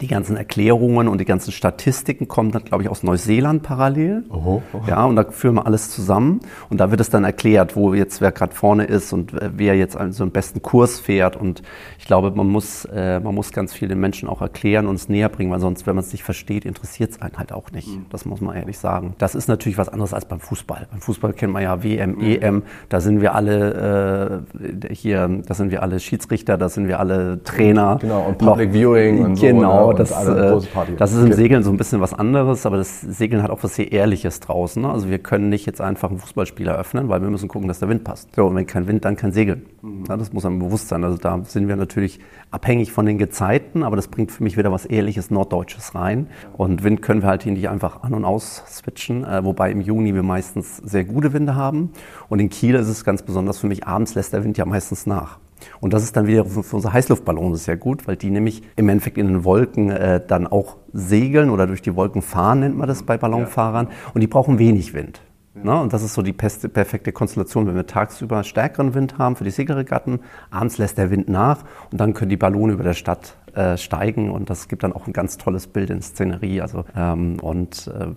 die 0.00 0.08
ganzen 0.08 0.36
Erklärungen 0.36 1.08
und 1.08 1.20
die 1.20 1.24
ganzen 1.24 1.52
Statistiken 1.52 2.28
kommen 2.28 2.50
dann, 2.50 2.64
glaube 2.64 2.82
ich, 2.82 2.90
aus 2.90 3.02
Neuseeland 3.02 3.62
parallel. 3.62 4.24
Oho, 4.28 4.62
oho. 4.72 4.82
Ja, 4.86 5.04
und 5.04 5.16
da 5.16 5.24
führen 5.24 5.54
wir 5.54 5.66
alles 5.66 5.90
zusammen. 5.90 6.40
Und 6.68 6.80
da 6.80 6.90
wird 6.90 7.00
es 7.00 7.08
dann 7.08 7.24
erklärt, 7.24 7.76
wo 7.76 7.94
jetzt 7.94 8.20
wer 8.20 8.32
gerade 8.32 8.54
vorne 8.54 8.84
ist 8.84 9.12
und 9.12 9.32
wer 9.34 9.74
jetzt 9.74 9.96
so 10.10 10.22
einen 10.22 10.32
besten 10.32 10.60
Kurs 10.60 11.00
fährt. 11.00 11.36
Und 11.36 11.62
ich 11.98 12.06
glaube, 12.06 12.30
man 12.32 12.46
muss, 12.46 12.84
äh, 12.86 13.20
man 13.20 13.34
muss 13.34 13.52
ganz 13.52 13.72
viel 13.72 13.88
den 13.88 13.98
Menschen 13.98 14.28
auch 14.28 14.42
erklären 14.42 14.86
und 14.86 14.96
es 14.96 15.08
näher 15.08 15.28
bringen, 15.28 15.50
weil 15.50 15.60
sonst, 15.60 15.86
wenn 15.86 15.94
man 15.94 16.04
es 16.04 16.12
nicht 16.12 16.24
versteht, 16.24 16.64
interessiert 16.64 17.12
es 17.12 17.22
einen 17.22 17.38
halt 17.38 17.52
auch 17.52 17.70
nicht. 17.70 17.88
Mhm. 17.88 18.06
Das 18.10 18.26
muss 18.26 18.40
man 18.40 18.54
ehrlich 18.54 18.78
sagen. 18.78 19.14
Das 19.18 19.34
ist 19.34 19.48
natürlich 19.48 19.78
was 19.78 19.88
anderes 19.88 20.12
als 20.12 20.26
beim 20.26 20.40
Fußball. 20.40 20.88
Beim 20.90 21.00
Fußball 21.00 21.32
kennt 21.32 21.52
man 21.54 21.62
ja 21.62 21.82
WM, 21.82 22.16
mhm. 22.16 22.22
EM. 22.22 22.62
Da 22.90 23.00
sind 23.00 23.22
wir 23.22 23.34
alle 23.34 24.44
äh, 24.52 24.94
hier, 24.94 25.28
da 25.46 25.54
sind 25.54 25.70
wir 25.70 25.82
alle 25.82 26.00
Schiedsrichter, 26.00 26.58
da 26.58 26.68
sind 26.68 26.88
wir 26.88 27.00
alle 27.00 27.42
Trainer. 27.44 27.98
Genau, 28.00 28.26
und 28.26 28.38
Public 28.38 28.72
Viewing 28.72 29.24
und 29.24 29.36
so. 29.36 29.46
Genau. 29.46 29.75
Genau, 29.76 29.92
das, 29.92 30.10
äh, 30.10 30.96
das 30.96 31.12
ist 31.12 31.18
im 31.18 31.26
okay. 31.26 31.34
Segeln 31.34 31.62
so 31.62 31.70
ein 31.70 31.76
bisschen 31.76 32.00
was 32.00 32.14
anderes, 32.14 32.66
aber 32.66 32.76
das 32.76 33.00
Segeln 33.00 33.42
hat 33.42 33.50
auch 33.50 33.62
was 33.62 33.74
sehr 33.76 33.92
Ehrliches 33.92 34.40
draußen. 34.40 34.82
Ne? 34.82 34.90
Also 34.90 35.08
wir 35.08 35.18
können 35.18 35.48
nicht 35.48 35.66
jetzt 35.66 35.80
einfach 35.80 36.10
einen 36.10 36.18
Fußballspieler 36.18 36.76
öffnen, 36.76 37.08
weil 37.08 37.22
wir 37.22 37.30
müssen 37.30 37.48
gucken, 37.48 37.68
dass 37.68 37.78
der 37.78 37.88
Wind 37.88 38.04
passt. 38.04 38.34
So, 38.34 38.46
und 38.46 38.54
wenn 38.54 38.66
kein 38.66 38.86
Wind, 38.86 39.04
dann 39.04 39.16
kein 39.16 39.32
Segeln. 39.32 39.66
Mhm. 39.82 40.04
Ja, 40.08 40.16
das 40.16 40.32
muss 40.32 40.44
einem 40.44 40.58
bewusst 40.58 40.88
sein. 40.88 41.04
Also 41.04 41.18
da 41.18 41.40
sind 41.44 41.68
wir 41.68 41.76
natürlich 41.76 42.20
abhängig 42.50 42.92
von 42.92 43.06
den 43.06 43.18
Gezeiten, 43.18 43.82
aber 43.82 43.96
das 43.96 44.08
bringt 44.08 44.32
für 44.32 44.42
mich 44.42 44.56
wieder 44.56 44.72
was 44.72 44.86
Ehrliches 44.86 45.30
Norddeutsches 45.30 45.94
rein. 45.94 46.28
Und 46.56 46.82
Wind 46.82 47.02
können 47.02 47.22
wir 47.22 47.28
halt 47.28 47.42
hier 47.42 47.52
nicht 47.52 47.68
einfach 47.68 48.02
an- 48.02 48.14
und 48.14 48.24
aus 48.24 48.62
switchen, 48.68 49.24
äh, 49.24 49.44
wobei 49.44 49.70
im 49.70 49.80
Juni 49.80 50.14
wir 50.14 50.22
meistens 50.22 50.78
sehr 50.78 51.04
gute 51.04 51.32
Winde 51.32 51.54
haben. 51.54 51.90
Und 52.28 52.40
in 52.40 52.48
Kiel 52.48 52.74
ist 52.74 52.88
es 52.88 53.04
ganz 53.04 53.22
besonders 53.22 53.58
für 53.58 53.66
mich, 53.66 53.86
abends 53.86 54.14
lässt 54.14 54.32
der 54.32 54.44
Wind 54.44 54.58
ja 54.58 54.64
meistens 54.64 55.06
nach. 55.06 55.38
Und 55.80 55.92
das 55.92 56.02
ist 56.02 56.16
dann 56.16 56.26
wieder 56.26 56.44
für 56.44 56.76
unsere 56.76 56.92
Heißluftballone 56.92 57.56
sehr 57.56 57.76
gut, 57.76 58.06
weil 58.06 58.16
die 58.16 58.30
nämlich 58.30 58.62
im 58.76 58.88
Endeffekt 58.88 59.18
in 59.18 59.28
den 59.28 59.44
Wolken 59.44 59.90
äh, 59.90 60.20
dann 60.26 60.46
auch 60.46 60.76
segeln 60.92 61.50
oder 61.50 61.66
durch 61.66 61.82
die 61.82 61.94
Wolken 61.96 62.22
fahren, 62.22 62.60
nennt 62.60 62.76
man 62.76 62.88
das 62.88 63.02
bei 63.02 63.16
Ballonfahrern. 63.18 63.88
Und 64.14 64.20
die 64.20 64.26
brauchen 64.26 64.58
wenig 64.58 64.94
Wind. 64.94 65.20
Ne? 65.62 65.80
Und 65.80 65.92
das 65.92 66.02
ist 66.02 66.14
so 66.14 66.22
die 66.22 66.32
perfekte 66.32 67.12
Konstellation, 67.12 67.66
wenn 67.66 67.74
wir 67.74 67.86
tagsüber 67.86 68.44
stärkeren 68.44 68.94
Wind 68.94 69.18
haben 69.18 69.36
für 69.36 69.44
die 69.44 69.50
Segelregatten, 69.50 70.20
abends 70.50 70.78
lässt 70.78 70.98
der 70.98 71.10
Wind 71.10 71.28
nach 71.28 71.64
und 71.90 72.00
dann 72.00 72.12
können 72.12 72.28
die 72.28 72.36
Ballone 72.36 72.74
über 72.74 72.84
der 72.84 72.92
Stadt 72.92 73.36
äh, 73.54 73.78
steigen 73.78 74.30
und 74.30 74.50
das 74.50 74.68
gibt 74.68 74.82
dann 74.82 74.92
auch 74.92 75.06
ein 75.06 75.14
ganz 75.14 75.38
tolles 75.38 75.66
Bild 75.66 75.88
in 75.88 76.02
Szenerie. 76.02 76.60
Also, 76.60 76.84
ähm, 76.94 77.38
und 77.40 77.86
äh, 77.88 78.08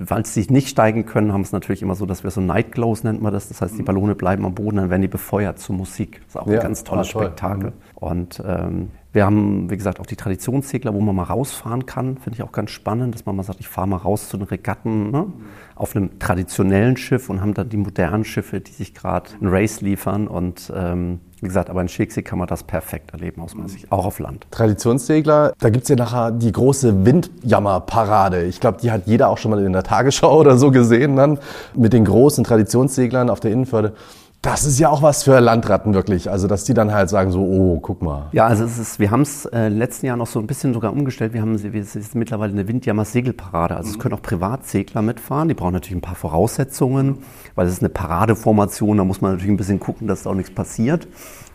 weil 0.00 0.24
sie 0.24 0.46
nicht 0.48 0.68
steigen 0.68 1.04
können, 1.04 1.32
haben 1.32 1.42
es 1.42 1.52
natürlich 1.52 1.82
immer 1.82 1.94
so, 1.94 2.06
dass 2.06 2.24
wir 2.24 2.30
so 2.30 2.40
Night 2.40 2.72
Glows 2.72 3.04
nennt 3.04 3.20
man 3.20 3.32
das. 3.32 3.48
Das 3.48 3.60
heißt, 3.60 3.78
die 3.78 3.82
Ballone 3.82 4.14
bleiben 4.14 4.46
am 4.46 4.54
Boden, 4.54 4.76
dann 4.78 4.90
werden 4.90 5.02
die 5.02 5.08
befeuert 5.08 5.58
zur 5.58 5.76
Musik. 5.76 6.22
Das 6.24 6.28
ist 6.28 6.40
auch 6.40 6.46
ja, 6.46 6.54
ein 6.54 6.62
ganz 6.62 6.84
tolles 6.84 7.10
ah, 7.10 7.12
toll. 7.12 7.22
Spektakel. 7.24 7.70
Mhm. 7.70 7.74
Und 7.94 8.42
ähm, 8.46 8.90
wir 9.12 9.24
haben, 9.24 9.68
wie 9.70 9.76
gesagt, 9.76 9.98
auch 9.98 10.06
die 10.06 10.14
Traditionssegler, 10.14 10.94
wo 10.94 11.00
man 11.00 11.16
mal 11.16 11.24
rausfahren 11.24 11.84
kann. 11.84 12.16
Finde 12.18 12.36
ich 12.36 12.42
auch 12.44 12.52
ganz 12.52 12.70
spannend, 12.70 13.14
dass 13.14 13.26
man 13.26 13.34
mal 13.34 13.42
sagt, 13.42 13.58
ich 13.58 13.68
fahre 13.68 13.88
mal 13.88 13.96
raus 13.96 14.28
zu 14.28 14.36
den 14.36 14.46
Regatten 14.46 15.10
ne? 15.10 15.26
auf 15.74 15.96
einem 15.96 16.18
traditionellen 16.20 16.96
Schiff 16.96 17.28
und 17.28 17.40
haben 17.40 17.54
dann 17.54 17.68
die 17.68 17.76
modernen 17.76 18.24
Schiffe, 18.24 18.60
die 18.60 18.70
sich 18.70 18.94
gerade 18.94 19.30
ein 19.40 19.48
Race 19.48 19.80
liefern. 19.80 20.28
Und 20.28 20.72
ähm, 20.76 21.18
wie 21.40 21.46
gesagt, 21.46 21.70
aber 21.70 21.80
in 21.80 21.88
Schicksee 21.88 22.22
kann 22.22 22.38
man 22.38 22.46
das 22.46 22.62
perfekt 22.62 23.12
erleben 23.12 23.42
aus 23.42 23.56
meiner 23.56 23.68
Sicht, 23.68 23.90
auch 23.90 24.06
auf 24.06 24.20
Land. 24.20 24.46
Traditionssegler, 24.52 25.54
da 25.58 25.70
gibt 25.70 25.84
es 25.84 25.88
ja 25.88 25.96
nachher 25.96 26.30
die 26.30 26.52
große 26.52 27.04
Windjammerparade. 27.04 28.44
Ich 28.44 28.60
glaube, 28.60 28.78
die 28.80 28.92
hat 28.92 29.06
jeder 29.06 29.28
auch 29.28 29.38
schon 29.38 29.50
mal 29.50 29.64
in 29.64 29.72
der 29.72 29.82
Tagesschau 29.82 30.38
oder 30.38 30.56
so 30.56 30.70
gesehen 30.70 31.16
dann 31.16 31.38
mit 31.74 31.92
den 31.92 32.04
großen 32.04 32.44
Traditionsseglern 32.44 33.28
auf 33.28 33.40
der 33.40 33.50
Innenförde. 33.50 33.94
Das 34.42 34.64
ist 34.64 34.78
ja 34.78 34.88
auch 34.88 35.02
was 35.02 35.22
für 35.22 35.38
Landratten 35.38 35.92
wirklich. 35.92 36.30
Also, 36.30 36.48
dass 36.48 36.64
die 36.64 36.72
dann 36.72 36.94
halt 36.94 37.10
sagen 37.10 37.30
so, 37.30 37.42
oh, 37.42 37.78
guck 37.78 38.00
mal. 38.00 38.30
Ja, 38.32 38.46
also 38.46 38.64
es 38.64 38.78
ist, 38.78 38.98
wir 38.98 39.10
haben 39.10 39.20
es 39.20 39.44
äh, 39.44 39.68
letzten 39.68 40.06
Jahr 40.06 40.16
noch 40.16 40.26
so 40.26 40.38
ein 40.38 40.46
bisschen 40.46 40.72
sogar 40.72 40.92
umgestellt. 40.92 41.34
Wir 41.34 41.42
haben 41.42 41.54
es 41.54 41.94
ist 41.94 42.14
mittlerweile 42.14 42.52
eine 42.52 42.66
Windjammer-Segelparade. 42.66 43.76
Also 43.76 43.88
mhm. 43.88 43.94
es 43.94 43.98
können 43.98 44.14
auch 44.14 44.22
Privatsegler 44.22 45.02
mitfahren. 45.02 45.48
Die 45.48 45.54
brauchen 45.54 45.74
natürlich 45.74 45.98
ein 45.98 46.00
paar 46.00 46.14
Voraussetzungen, 46.14 47.18
weil 47.54 47.66
es 47.66 47.74
ist 47.74 47.82
eine 47.82 47.90
Paradeformation. 47.90 48.96
Da 48.96 49.04
muss 49.04 49.20
man 49.20 49.32
natürlich 49.32 49.52
ein 49.52 49.58
bisschen 49.58 49.78
gucken, 49.78 50.08
dass 50.08 50.22
da 50.22 50.30
auch 50.30 50.34
nichts 50.34 50.54
passiert. 50.54 51.06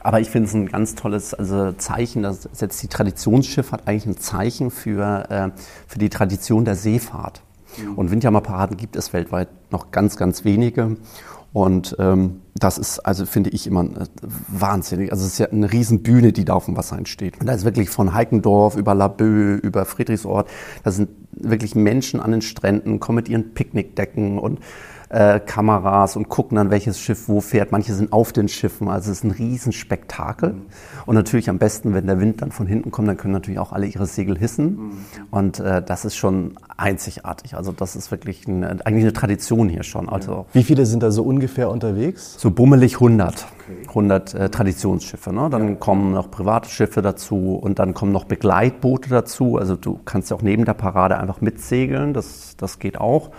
Aber 0.01 0.19
ich 0.19 0.29
finde 0.29 0.47
es 0.47 0.53
ein 0.53 0.67
ganz 0.67 0.93
tolles 0.93 1.33
also 1.33 1.71
Zeichen, 1.71 2.21
dass 2.21 2.47
jetzt 2.59 2.83
die 2.83 2.87
Traditionsschifffahrt 2.87 3.87
eigentlich 3.87 4.05
ein 4.05 4.17
Zeichen 4.19 4.69
für, 4.69 5.25
äh, 5.31 5.49
für 5.87 5.97
die 5.97 6.09
Tradition 6.09 6.65
der 6.65 6.75
Seefahrt. 6.75 7.41
Mhm. 7.77 7.95
Und 7.95 8.11
Windjammerparaden 8.11 8.77
gibt 8.77 8.95
es 8.95 9.11
weltweit 9.11 9.47
noch 9.71 9.89
ganz, 9.89 10.17
ganz 10.17 10.45
wenige. 10.45 10.97
Und 11.55 11.95
ähm, 11.99 12.41
das 12.55 12.77
ist, 12.77 12.99
also 12.99 13.25
finde 13.25 13.49
ich 13.51 13.65
immer 13.65 13.85
äh, 13.85 14.07
wahnsinnig. 14.49 15.13
Also 15.13 15.25
es 15.25 15.31
ist 15.31 15.39
ja 15.39 15.47
eine 15.47 15.71
Riesenbühne, 15.71 16.33
die 16.33 16.43
da 16.43 16.53
auf 16.53 16.65
dem 16.65 16.75
Wasser 16.75 16.97
entsteht. 16.97 17.39
Und 17.39 17.45
da 17.45 17.53
ist 17.53 17.63
wirklich 17.63 17.89
von 17.89 18.13
Heikendorf 18.13 18.75
über 18.75 18.93
Laboe, 18.93 19.55
über 19.63 19.85
Friedrichsort, 19.85 20.49
da 20.83 20.91
sind 20.91 21.07
wirklich 21.31 21.73
Menschen 21.73 22.19
an 22.19 22.31
den 22.31 22.41
Stränden, 22.41 22.99
kommen 22.99 23.15
mit 23.15 23.29
ihren 23.29 23.53
Picknickdecken 23.53 24.37
und 24.37 24.59
äh, 25.15 25.39
Kameras 25.39 26.17
und 26.17 26.27
gucken 26.27 26.57
dann, 26.57 26.71
welches 26.71 26.99
Schiff 26.99 27.29
wo 27.29 27.39
fährt. 27.39 27.71
Manche 27.71 27.93
sind 27.93 28.11
auf 28.11 28.33
den 28.33 28.49
Schiffen, 28.49 28.89
also 28.89 29.11
es 29.11 29.19
ist 29.19 29.23
ein 29.23 29.31
Riesenspektakel. 29.31 30.53
Mhm. 30.53 30.61
Und 31.05 31.15
natürlich 31.15 31.49
am 31.49 31.57
besten, 31.57 31.93
wenn 31.93 32.05
der 32.05 32.19
Wind 32.19 32.41
dann 32.41 32.51
von 32.51 32.67
hinten 32.67 32.91
kommt, 32.91 33.07
dann 33.07 33.15
können 33.15 33.33
natürlich 33.33 33.59
auch 33.59 33.71
alle 33.71 33.85
ihre 33.85 34.07
Segel 34.07 34.37
hissen. 34.37 34.65
Mhm. 34.75 34.91
Und 35.31 35.59
äh, 35.61 35.81
das 35.81 36.03
ist 36.03 36.17
schon 36.17 36.55
einzigartig. 36.75 37.55
Also 37.55 37.71
das 37.71 37.95
ist 37.95 38.11
wirklich 38.11 38.45
eine, 38.45 38.71
eigentlich 38.85 39.05
eine 39.05 39.13
Tradition 39.13 39.69
hier 39.69 39.83
schon. 39.83 40.09
Also 40.09 40.47
Wie 40.51 40.63
viele 40.63 40.85
sind 40.85 41.01
da 41.01 41.11
so 41.11 41.23
ungefähr 41.23 41.69
unterwegs? 41.69 42.35
So 42.37 42.51
bummelig 42.51 42.95
100. 42.95 43.47
100 43.87 44.33
äh, 44.33 44.49
Traditionsschiffe. 44.49 45.31
Ne? 45.31 45.49
Dann 45.49 45.69
ja. 45.69 45.75
kommen 45.75 46.11
noch 46.11 46.29
private 46.29 46.69
Schiffe 46.69 47.01
dazu 47.01 47.55
und 47.55 47.79
dann 47.79 47.93
kommen 47.93 48.11
noch 48.11 48.25
Begleitboote 48.25 49.09
dazu. 49.09 49.57
Also 49.57 49.77
du 49.77 49.97
kannst 50.03 50.29
ja 50.29 50.35
auch 50.35 50.41
neben 50.41 50.65
der 50.65 50.73
Parade 50.73 51.17
einfach 51.17 51.39
mitsegeln, 51.39 52.13
das, 52.13 52.57
das 52.57 52.79
geht 52.79 52.99
auch. 52.99 53.31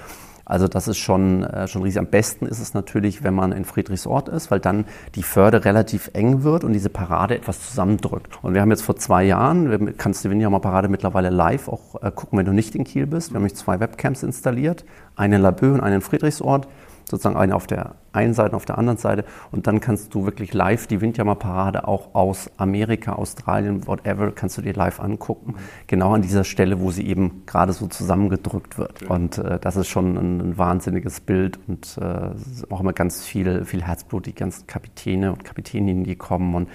Also 0.46 0.68
das 0.68 0.86
ist 0.86 0.98
schon, 0.98 1.42
äh, 1.42 1.66
schon 1.66 1.82
riesig. 1.82 1.98
Am 1.98 2.06
besten 2.06 2.46
ist 2.46 2.60
es 2.60 2.72
natürlich, 2.72 3.24
wenn 3.24 3.34
man 3.34 3.50
in 3.50 3.64
Friedrichsort 3.64 4.28
ist, 4.28 4.52
weil 4.52 4.60
dann 4.60 4.84
die 5.16 5.24
Förde 5.24 5.64
relativ 5.64 6.08
eng 6.14 6.44
wird 6.44 6.62
und 6.62 6.72
diese 6.72 6.88
Parade 6.88 7.36
etwas 7.36 7.60
zusammendrückt. 7.68 8.38
Und 8.42 8.54
wir 8.54 8.60
haben 8.60 8.70
jetzt 8.70 8.82
vor 8.82 8.94
zwei 8.94 9.24
Jahren, 9.24 9.96
kannst 9.96 10.24
du 10.24 10.30
Vinja 10.30 10.48
Parade 10.56 10.88
mittlerweile 10.88 11.30
live 11.30 11.68
auch 11.68 12.00
äh, 12.00 12.12
gucken, 12.12 12.38
wenn 12.38 12.46
du 12.46 12.52
nicht 12.52 12.76
in 12.76 12.84
Kiel 12.84 13.06
bist. 13.06 13.30
Wir 13.30 13.34
haben 13.34 13.42
nämlich 13.42 13.56
zwei 13.56 13.80
Webcams 13.80 14.22
installiert, 14.22 14.84
eine 15.16 15.36
in 15.36 15.42
Laboe 15.42 15.74
und 15.74 15.80
eine 15.80 15.96
in 15.96 16.00
Friedrichsort 16.00 16.68
sozusagen 17.08 17.36
eine 17.36 17.54
auf 17.54 17.66
der 17.66 17.94
einen 18.12 18.34
Seite, 18.34 18.50
und 18.50 18.56
auf 18.56 18.64
der 18.64 18.78
anderen 18.78 18.98
Seite. 18.98 19.24
Und 19.52 19.66
dann 19.66 19.80
kannst 19.80 20.14
du 20.14 20.24
wirklich 20.24 20.54
live 20.54 20.86
die 20.86 21.00
Windjammerparade 21.00 21.86
auch 21.86 22.14
aus 22.14 22.50
Amerika, 22.56 23.12
Australien, 23.12 23.86
whatever, 23.86 24.32
kannst 24.32 24.58
du 24.58 24.62
dir 24.62 24.72
live 24.72 24.98
angucken. 25.00 25.54
Genau 25.86 26.14
an 26.14 26.22
dieser 26.22 26.44
Stelle, 26.44 26.80
wo 26.80 26.90
sie 26.90 27.06
eben 27.06 27.42
gerade 27.46 27.72
so 27.72 27.86
zusammengedrückt 27.86 28.78
wird. 28.78 29.02
Ja. 29.02 29.08
Und 29.08 29.38
äh, 29.38 29.58
das 29.60 29.76
ist 29.76 29.88
schon 29.88 30.16
ein, 30.16 30.40
ein 30.40 30.58
wahnsinniges 30.58 31.20
Bild 31.20 31.58
und 31.68 31.98
äh, 32.00 32.30
auch 32.70 32.80
immer 32.80 32.92
ganz 32.92 33.24
viel, 33.24 33.64
viel 33.64 33.82
Herzblut, 33.82 34.26
die 34.26 34.34
ganzen 34.34 34.66
Kapitäne 34.66 35.32
und 35.32 35.44
Kapitäninnen, 35.44 36.04
die 36.04 36.16
kommen. 36.16 36.54
Und 36.54 36.68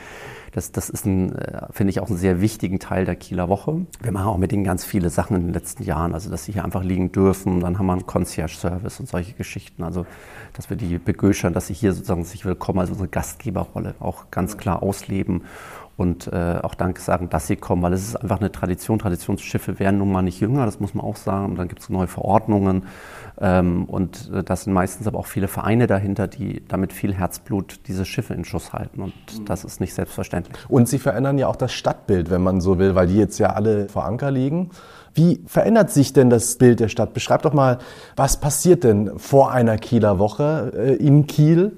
das, 0.52 0.72
das 0.72 0.90
ist, 0.90 1.06
ein, 1.06 1.36
äh, 1.36 1.68
finde 1.72 1.92
ich, 1.92 2.00
auch 2.02 2.10
einen 2.10 2.18
sehr 2.18 2.42
wichtigen 2.42 2.80
Teil 2.80 3.06
der 3.06 3.16
Kieler 3.16 3.50
Woche. 3.50 3.86
Wir 4.02 4.12
machen 4.12 4.28
auch 4.28 4.38
mit 4.38 4.52
denen 4.52 4.64
ganz 4.64 4.86
viele 4.86 5.10
Sachen 5.10 5.36
in 5.38 5.44
den 5.44 5.54
letzten 5.54 5.84
Jahren, 5.84 6.14
also 6.14 6.30
dass 6.30 6.46
sie 6.46 6.52
hier 6.52 6.66
einfach 6.66 6.84
liegen 6.84 7.12
dürfen. 7.12 7.62
Dann 7.62 7.80
haben 7.80 7.86
wir 7.86 7.94
einen 7.94 8.06
Concierge-Service 8.06 9.00
und 9.00 9.10
solche 9.10 9.34
Geschichten. 9.34 9.84
Also, 9.84 10.06
dass 10.54 10.70
wir 10.70 10.78
die 10.78 10.98
begöschern, 10.98 11.54
dass 11.54 11.68
sie 11.68 11.74
hier 11.74 11.94
sozusagen 11.94 12.24
sich 12.24 12.46
willkommen 12.46 12.80
als 12.80 12.90
unsere 12.90 13.08
Gastgeberrolle 13.08 13.96
auch 14.00 14.32
ganz 14.32 14.58
klar 14.58 14.84
ausleben 14.84 15.44
und 15.98 16.28
äh, 16.34 16.60
auch 16.62 16.74
Danke 16.74 17.00
sagen, 17.00 17.30
dass 17.30 17.48
sie 17.48 17.56
kommen, 17.56 17.84
weil 17.84 17.94
es 17.94 18.02
ist 18.02 18.16
einfach 18.16 18.40
eine 18.40 18.52
Tradition. 18.52 18.98
Traditionsschiffe 18.98 19.78
werden 19.80 20.00
nun 20.00 20.12
mal 20.12 20.24
nicht 20.24 20.40
jünger, 20.40 20.66
das 20.66 20.80
muss 20.80 20.94
man 20.94 21.06
auch 21.06 21.16
sagen. 21.16 21.52
Und 21.52 21.56
dann 21.58 21.68
gibt 21.68 21.82
es 21.82 21.90
neue 21.90 22.08
Verordnungen 22.08 22.88
ähm, 23.40 23.86
und 23.86 24.32
äh, 24.34 24.44
das 24.44 24.64
sind 24.64 24.74
meistens 24.74 25.06
aber 25.08 25.20
auch 25.20 25.28
viele 25.28 25.48
Vereine 25.48 25.88
dahinter, 25.88 26.28
die 26.28 26.64
damit 26.68 26.92
viel 26.92 27.14
Herzblut 27.14 27.82
diese 27.88 28.06
Schiffe 28.06 28.34
in 28.34 28.46
Schuss 28.46 28.74
halten 28.74 29.02
und 29.02 29.14
mhm. 29.14 29.46
das 29.46 29.64
ist 29.64 29.80
nicht 29.80 29.94
selbstverständlich. 29.94 30.58
Und 30.70 30.88
sie 30.88 30.98
verändern 30.98 31.38
ja 31.38 31.48
auch 31.48 31.56
das 31.56 31.72
Stadtbild, 31.72 32.30
wenn 32.32 32.42
man 32.42 32.62
so 32.62 32.80
will, 32.80 32.96
weil 32.96 33.08
die 33.08 33.18
jetzt 33.18 33.38
ja 33.38 33.54
alle 33.54 33.88
vor 33.88 34.06
Anker 34.06 34.32
liegen. 34.32 34.72
Wie 35.14 35.42
verändert 35.46 35.92
sich 35.92 36.14
denn 36.14 36.30
das 36.30 36.56
Bild 36.56 36.80
der 36.80 36.88
Stadt? 36.88 37.14
Beschreib 37.14 37.42
doch 37.42 37.54
mal, 37.54 37.80
was 38.16 38.40
passiert 38.40 38.84
denn 38.84 39.12
vor 39.18 39.52
einer 39.52 39.78
Kieler 39.78 40.20
Woche 40.20 40.72
äh, 40.76 40.94
in 40.96 41.28
Kiel? 41.28 41.74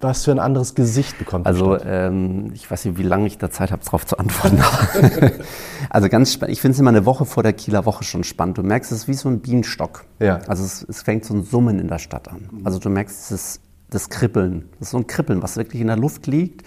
was 0.00 0.24
für 0.24 0.30
ein 0.30 0.38
anderes 0.38 0.74
Gesicht 0.74 1.18
bekommt 1.18 1.46
Also 1.46 1.78
ähm, 1.80 2.50
ich 2.54 2.70
weiß 2.70 2.84
nicht, 2.84 2.98
wie 2.98 3.02
lange 3.02 3.26
ich 3.26 3.38
da 3.38 3.50
Zeit 3.50 3.72
habe, 3.72 3.82
darauf 3.84 4.06
zu 4.06 4.18
antworten. 4.18 4.62
also 5.90 6.08
ganz 6.08 6.32
spannend. 6.32 6.52
Ich 6.52 6.60
finde 6.60 6.74
es 6.74 6.80
immer 6.80 6.90
eine 6.90 7.06
Woche 7.06 7.24
vor 7.24 7.42
der 7.42 7.52
Kieler 7.52 7.86
Woche 7.86 8.04
schon 8.04 8.24
spannend. 8.24 8.58
Du 8.58 8.62
merkst, 8.62 8.92
es 8.92 8.98
ist 8.98 9.08
wie 9.08 9.14
so 9.14 9.28
ein 9.28 9.40
Bienenstock. 9.40 10.04
Ja. 10.18 10.40
Also 10.46 10.64
es, 10.64 10.86
es 10.88 11.02
fängt 11.02 11.24
so 11.24 11.34
ein 11.34 11.44
Summen 11.44 11.78
in 11.78 11.88
der 11.88 11.98
Stadt 11.98 12.28
an. 12.28 12.48
Also 12.64 12.78
du 12.78 12.90
merkst, 12.90 13.16
es 13.16 13.30
ist 13.30 13.60
das 13.90 14.08
Kribbeln. 14.08 14.68
Das 14.78 14.88
ist 14.88 14.92
so 14.92 14.98
ein 14.98 15.06
Kribbeln, 15.06 15.42
was 15.42 15.56
wirklich 15.56 15.80
in 15.80 15.86
der 15.86 15.96
Luft 15.96 16.26
liegt. 16.26 16.64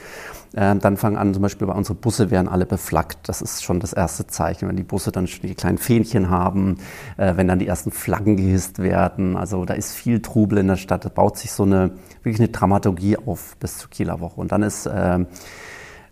Ähm, 0.56 0.80
dann 0.80 0.98
fangen 0.98 1.18
an, 1.18 1.34
zum 1.34 1.44
Beispiel 1.44 1.68
bei 1.68 1.74
unsere 1.74 1.96
Busse 1.96 2.32
werden 2.32 2.48
alle 2.48 2.66
beflaggt. 2.66 3.28
Das 3.28 3.42
ist 3.42 3.64
schon 3.64 3.80
das 3.80 3.94
erste 3.94 4.26
Zeichen, 4.26 4.68
wenn 4.68 4.76
die 4.76 4.84
Busse 4.84 5.12
dann 5.12 5.28
schon 5.28 5.48
die 5.48 5.54
kleinen 5.54 5.78
Fähnchen 5.78 6.30
haben, 6.30 6.78
äh, 7.18 7.36
wenn 7.36 7.48
dann 7.48 7.60
die 7.60 7.68
ersten 7.68 7.92
Flaggen 7.92 8.38
gehisst 8.38 8.80
werden. 8.80 9.36
Also 9.36 9.66
da 9.66 9.74
ist 9.74 9.94
viel 9.94 10.22
Trubel 10.22 10.58
in 10.60 10.68
der 10.68 10.78
Stadt. 10.78 11.06
Da 11.06 11.10
baut 11.10 11.38
sich 11.38 11.52
so 11.52 11.64
eine 11.64 11.92
wirklich 12.24 12.40
eine 12.40 12.50
Dramaturgie 12.50 13.18
auf 13.18 13.58
bis 13.60 13.78
zur 13.78 13.90
Kieler 13.90 14.20
Woche. 14.22 14.40
Und 14.40 14.52
dann 14.52 14.64
ist 14.64 14.86
äh, 14.86 15.20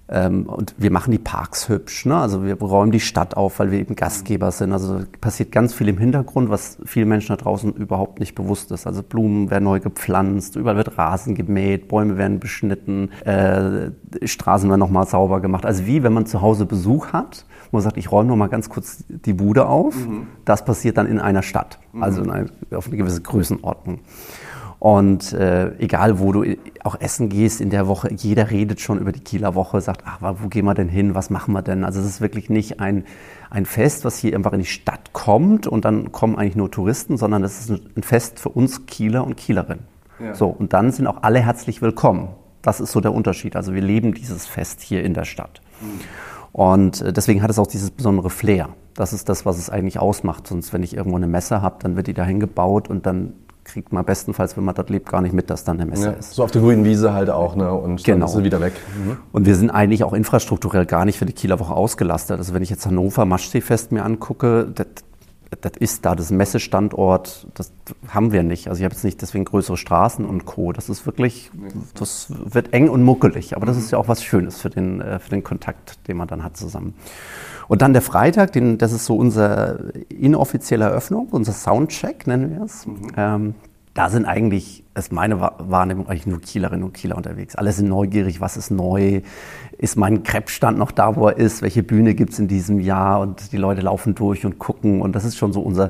und 0.10 0.74
wir 0.78 0.90
machen 0.90 1.12
die 1.12 1.18
Parks 1.18 1.68
hübsch. 1.68 2.06
Ne? 2.06 2.16
Also 2.16 2.46
wir 2.46 2.58
räumen 2.58 2.92
die 2.92 3.02
Stadt 3.02 3.36
auf, 3.36 3.60
weil 3.60 3.72
wir 3.72 3.80
eben 3.80 3.96
Gastgeber 3.96 4.52
sind. 4.52 4.72
Also 4.72 5.02
passiert 5.20 5.52
ganz 5.52 5.74
viel 5.74 5.90
im 5.90 5.98
Hintergrund, 5.98 6.50
was 6.50 6.78
vielen 6.86 7.10
Menschen 7.10 7.36
da 7.36 7.44
draußen 7.44 7.74
überhaupt 7.74 8.22
nicht 8.22 8.34
bewusst 8.34 8.72
ist. 8.72 8.88
Also 8.88 9.04
Blumen 9.04 9.50
werden 9.50 9.66
neu 9.66 9.82
gepflanzt, 9.82 10.56
überall 10.56 10.78
wird 10.78 10.98
Rasen 10.98 11.36
gemäht, 11.36 11.90
Bäume 11.90 12.18
werden 12.18 12.40
beschnitten, 12.40 13.12
äh, 13.26 13.92
Straßen 14.26 14.70
werden 14.70 14.80
nochmal 14.80 15.08
sauber 15.08 15.42
gemacht. 15.42 15.66
Also 15.66 15.86
wie 15.86 16.04
wenn 16.04 16.14
man 16.14 16.26
zu 16.26 16.42
Hause 16.42 16.66
Besuch 16.66 17.12
hat, 17.12 17.46
wo 17.72 17.78
man 17.78 17.84
sagt, 17.84 17.98
ich 17.98 18.10
räume 18.10 18.30
noch 18.30 18.38
mal 18.38 18.48
ganz 18.48 18.70
kurz 18.70 19.04
die 19.10 19.34
Bude 19.34 19.68
auf. 19.68 19.96
Mhm. 19.96 20.28
Das 20.46 20.64
passiert 20.64 20.98
dann 20.98 21.08
in 21.08 21.20
einer 21.20 21.44
Stadt, 21.44 21.80
also 22.00 22.22
in 22.22 22.30
eine, 22.30 22.50
auf 22.74 22.88
eine 22.88 22.96
gewisse 22.96 23.22
Größenordnung. 23.22 24.00
Und 24.88 25.34
äh, 25.34 25.76
egal, 25.80 26.18
wo 26.18 26.32
du 26.32 26.46
auch 26.86 26.96
essen 27.02 27.28
gehst 27.28 27.60
in 27.60 27.70
der 27.70 27.90
Woche, 27.90 28.10
jeder 28.14 28.52
redet 28.52 28.80
schon 28.80 29.00
über 29.00 29.12
die 29.12 29.20
Kieler 29.20 29.54
Woche, 29.54 29.82
sagt, 29.82 30.04
ach, 30.06 30.20
wo 30.22 30.48
gehen 30.48 30.64
wir 30.64 30.76
denn 30.76 30.88
hin, 30.88 31.14
was 31.14 31.30
machen 31.30 31.54
wir 31.54 31.62
denn? 31.62 31.84
Also 31.84 32.00
es 32.00 32.06
ist 32.06 32.22
wirklich 32.22 32.50
nicht 32.50 32.80
ein, 32.80 33.04
ein 33.50 33.66
Fest, 33.66 34.06
was 34.06 34.18
hier 34.18 34.34
einfach 34.34 34.54
in 34.54 34.60
die 34.60 34.66
Stadt 34.66 35.12
kommt 35.12 35.68
und 35.68 35.84
dann 35.84 36.14
kommen 36.14 36.38
eigentlich 36.38 36.56
nur 36.56 36.72
Touristen, 36.72 37.18
sondern 37.18 37.44
es 37.44 37.60
ist 37.60 37.70
ein 37.98 38.02
Fest 38.02 38.40
für 38.40 38.48
uns 38.48 38.86
Kieler 38.86 39.26
und 39.26 39.36
Kielerinnen. 39.36 39.84
Ja. 40.22 40.34
So, 40.34 40.48
und 40.48 40.72
dann 40.72 40.94
sind 40.94 41.06
auch 41.06 41.22
alle 41.22 41.42
herzlich 41.42 41.82
willkommen. 41.82 42.30
Das 42.62 42.80
ist 42.80 42.94
so 42.94 43.02
der 43.02 43.14
Unterschied. 43.14 43.58
Also 43.58 43.74
wir 43.74 43.82
leben 43.82 44.14
dieses 44.14 44.48
Fest 44.48 44.80
hier 44.80 45.04
in 45.04 45.14
der 45.14 45.26
Stadt. 45.26 45.60
Mhm. 45.82 46.00
Und 46.54 47.02
äh, 47.02 47.12
deswegen 47.12 47.42
hat 47.42 47.50
es 47.50 47.60
auch 47.60 47.68
dieses 47.68 47.92
besondere 47.92 48.30
Flair. 48.30 48.70
Das 48.94 49.12
ist 49.12 49.28
das, 49.28 49.46
was 49.46 49.58
es 49.58 49.70
eigentlich 49.70 50.00
ausmacht. 50.00 50.48
Sonst, 50.48 50.72
wenn 50.72 50.82
ich 50.82 50.96
irgendwo 50.96 51.18
eine 51.18 51.28
Messe 51.28 51.62
habe, 51.62 51.76
dann 51.82 51.98
wird 51.98 52.08
die 52.08 52.14
dahin 52.14 52.40
gebaut 52.40 52.90
und 52.90 53.06
dann 53.06 53.34
kriegt 53.68 53.92
man 53.92 54.04
bestenfalls, 54.06 54.58
wenn 54.58 54.64
man 54.64 54.74
dort 54.74 54.90
lebt, 54.90 55.10
gar 55.10 55.22
nicht 55.22 55.34
mit, 55.34 55.50
dass 55.50 55.64
dann 55.64 55.80
eine 55.80 55.90
Messe 55.90 56.06
ja, 56.06 56.12
ist. 56.12 56.34
So 56.34 56.44
auf 56.44 56.52
der 56.52 56.62
grünen 56.62 56.86
Wiese 56.86 57.14
halt 57.14 57.30
auch, 57.30 57.56
ne? 57.56 57.72
Und 57.72 58.04
genau. 58.04 58.20
dann 58.20 58.28
ist 58.28 58.36
sie 58.36 58.44
wieder 58.44 58.62
weg. 58.62 58.74
Mhm. 58.98 59.18
Und 59.32 59.46
wir 59.46 59.56
sind 59.56 59.70
eigentlich 59.70 60.04
auch 60.04 60.14
infrastrukturell 60.14 60.86
gar 60.86 61.06
nicht 61.06 61.20
für 61.20 61.26
die 61.26 61.34
Kieler 61.34 61.60
Woche 61.60 61.74
ausgelastet. 61.74 62.38
Also 62.38 62.54
wenn 62.54 62.64
ich 62.64 62.70
jetzt 62.70 62.86
Hannover 62.86 63.26
Maschseefest 63.26 63.92
mir 63.92 64.04
angucke, 64.04 64.72
das, 64.74 64.88
das 65.62 65.74
ist 65.80 66.06
da, 66.06 66.16
das 66.16 66.32
Messestandort, 66.32 67.48
das 67.54 67.72
haben 68.08 68.32
wir 68.32 68.44
nicht. 68.44 68.68
Also 68.68 68.80
ich 68.80 68.86
habe 68.86 68.94
jetzt 68.94 69.04
nicht 69.04 69.22
deswegen 69.22 69.46
größere 69.46 69.78
Straßen 69.78 70.26
und 70.26 70.46
Co. 70.46 70.72
Das 70.72 70.90
ist 70.90 71.06
wirklich, 71.06 71.52
das 71.94 72.28
wird 72.30 72.74
eng 72.74 72.90
und 72.90 73.04
muckelig, 73.04 73.56
aber 73.56 73.66
das 73.66 73.78
ist 73.78 73.92
ja 73.92 73.98
auch 73.98 74.08
was 74.08 74.24
Schönes 74.24 74.60
für 74.60 74.70
den, 74.70 75.02
äh, 75.02 75.20
für 75.20 75.30
den 75.30 75.44
Kontakt, 75.44 76.08
den 76.08 76.18
man 76.18 76.28
dann 76.28 76.44
hat 76.44 76.58
zusammen. 76.58 76.94
Und 77.68 77.82
dann 77.82 77.94
der 77.94 78.02
Freitag, 78.02 78.54
den, 78.54 78.78
das 78.78 78.92
ist 78.94 79.06
so 79.06 79.16
unsere 79.16 79.92
inoffizielle 80.10 80.86
Eröffnung, 80.86 81.28
unser 81.32 81.54
Soundcheck 81.54 82.28
nennen 82.28 82.52
wir 82.52 82.64
es. 82.64 82.86
Mhm. 82.86 82.96
Ähm, 83.18 83.56
da 83.98 84.10
sind 84.10 84.26
eigentlich, 84.26 84.84
ist 84.94 85.12
meine 85.12 85.42
Wahrnehmung, 85.42 86.08
eigentlich 86.08 86.28
nur 86.28 86.40
Kielerinnen 86.40 86.84
und 86.84 86.94
Kieler 86.94 87.18
unterwegs. 87.18 87.56
Alle 87.56 87.72
sind 87.72 87.90
neugierig, 87.90 88.40
was 88.40 88.56
ist 88.56 88.70
neu? 88.70 89.22
Ist 89.80 89.96
mein 89.96 90.22
Kreppstand 90.22 90.78
noch 90.78 90.92
da, 90.92 91.16
wo 91.16 91.28
er 91.28 91.38
ist? 91.38 91.64
Welche 91.64 91.82
Bühne 91.82 92.14
gibt 92.14 92.34
es 92.34 92.38
in 92.38 92.48
diesem 92.48 92.80
Jahr? 92.80 93.20
Und 93.22 93.52
die 93.52 93.58
Leute 93.58 93.82
laufen 93.82 94.14
durch 94.14 94.46
und 94.46 94.60
gucken. 94.60 95.02
Und 95.02 95.14
das 95.14 95.26
ist 95.26 95.36
schon 95.36 95.52
so 95.52 95.62
unser 95.62 95.90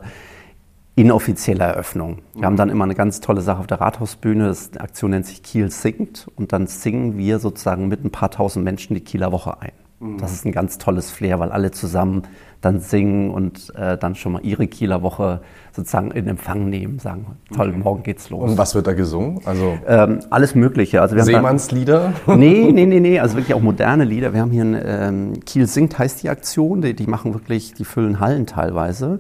inoffizielle 0.96 1.66
Eröffnung. 1.66 2.20
Wir 2.32 2.40
mhm. 2.40 2.46
haben 2.46 2.56
dann 2.56 2.70
immer 2.70 2.86
eine 2.86 2.96
ganz 2.96 3.20
tolle 3.20 3.42
Sache 3.42 3.60
auf 3.60 3.68
der 3.68 3.82
Rathausbühne. 3.82 4.48
Das, 4.48 4.72
die 4.72 4.80
Aktion 4.80 5.12
nennt 5.12 5.26
sich 5.26 5.44
Kiel 5.44 5.70
singt. 5.70 6.30
Und 6.38 6.54
dann 6.54 6.68
singen 6.68 7.18
wir 7.18 7.40
sozusagen 7.40 7.90
mit 7.90 8.06
ein 8.06 8.12
paar 8.12 8.32
tausend 8.32 8.64
Menschen 8.64 8.94
die 8.94 9.02
Kieler 9.02 9.34
Woche 9.34 9.62
ein. 9.62 9.74
Das 10.00 10.32
ist 10.32 10.46
ein 10.46 10.52
ganz 10.52 10.78
tolles 10.78 11.10
Flair, 11.10 11.40
weil 11.40 11.52
alle 11.52 11.72
zusammen 11.72 12.24
dann 12.62 12.80
singen 12.80 13.30
und 13.30 13.74
äh, 13.76 13.98
dann 13.98 14.16
schon 14.16 14.34
mal 14.34 14.42
ihre 14.44 14.68
Kieler 14.68 15.02
Woche 15.04 15.42
sozusagen 15.72 16.10
in 16.12 16.28
Empfang 16.28 16.70
nehmen, 16.70 16.98
sagen, 16.98 17.38
toll, 17.56 17.70
okay. 17.70 17.78
morgen 17.78 18.04
geht's 18.04 18.32
los. 18.32 18.50
Und 18.50 18.58
was 18.58 18.74
wird 18.74 18.88
da 18.88 18.94
gesungen? 18.94 19.42
Also 19.46 19.78
ähm, 19.88 20.20
alles 20.32 20.56
Mögliche. 20.56 21.02
Also 21.02 21.16
wir 21.16 21.24
Seemannslieder? 21.24 22.14
nee, 22.28 22.72
nee, 22.72 22.88
nee, 22.88 23.00
nee, 23.00 23.20
also 23.20 23.38
wirklich 23.38 23.54
auch 23.54 23.62
moderne 23.62 24.04
Lieder. 24.04 24.34
Wir 24.34 24.42
haben 24.42 24.52
hier 24.52 24.64
ein 24.64 24.82
ähm, 24.84 25.40
Kiel 25.46 25.68
singt 25.68 26.00
heißt 26.00 26.24
die 26.24 26.30
Aktion, 26.30 26.82
die, 26.82 26.96
die 26.96 27.06
machen 27.06 27.34
wirklich, 27.34 27.74
die 27.76 27.86
füllen 27.86 28.20
Hallen 28.20 28.48
teilweise. 28.48 29.20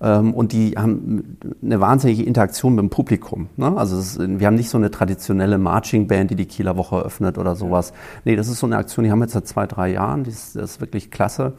Ähm, 0.00 0.32
und 0.32 0.52
die 0.52 0.74
haben 0.76 1.38
eine 1.62 1.80
wahnsinnige 1.80 2.22
Interaktion 2.22 2.76
mit 2.76 2.82
dem 2.82 2.90
Publikum. 2.90 3.48
Ne? 3.56 3.76
Also 3.76 3.98
ist, 3.98 4.20
wir 4.20 4.46
haben 4.46 4.54
nicht 4.54 4.70
so 4.70 4.78
eine 4.78 4.92
traditionelle 4.92 5.58
Marching 5.58 6.06
Band, 6.06 6.30
die 6.30 6.36
die 6.36 6.46
Kieler 6.46 6.76
Woche 6.76 7.00
öffnet 7.00 7.36
oder 7.36 7.56
sowas. 7.56 7.92
Nee, 8.24 8.36
das 8.36 8.46
ist 8.46 8.60
so 8.60 8.66
eine 8.66 8.76
Aktion, 8.76 9.04
die 9.04 9.10
haben 9.10 9.18
wir 9.18 9.24
jetzt 9.24 9.34
seit 9.34 9.48
zwei, 9.48 9.66
drei 9.66 9.88
Jahren, 9.88 10.22
die 10.22 10.30
ist, 10.30 10.54
das 10.54 10.72
ist 10.72 10.80
wirklich 10.80 11.10
klasse. 11.10 11.54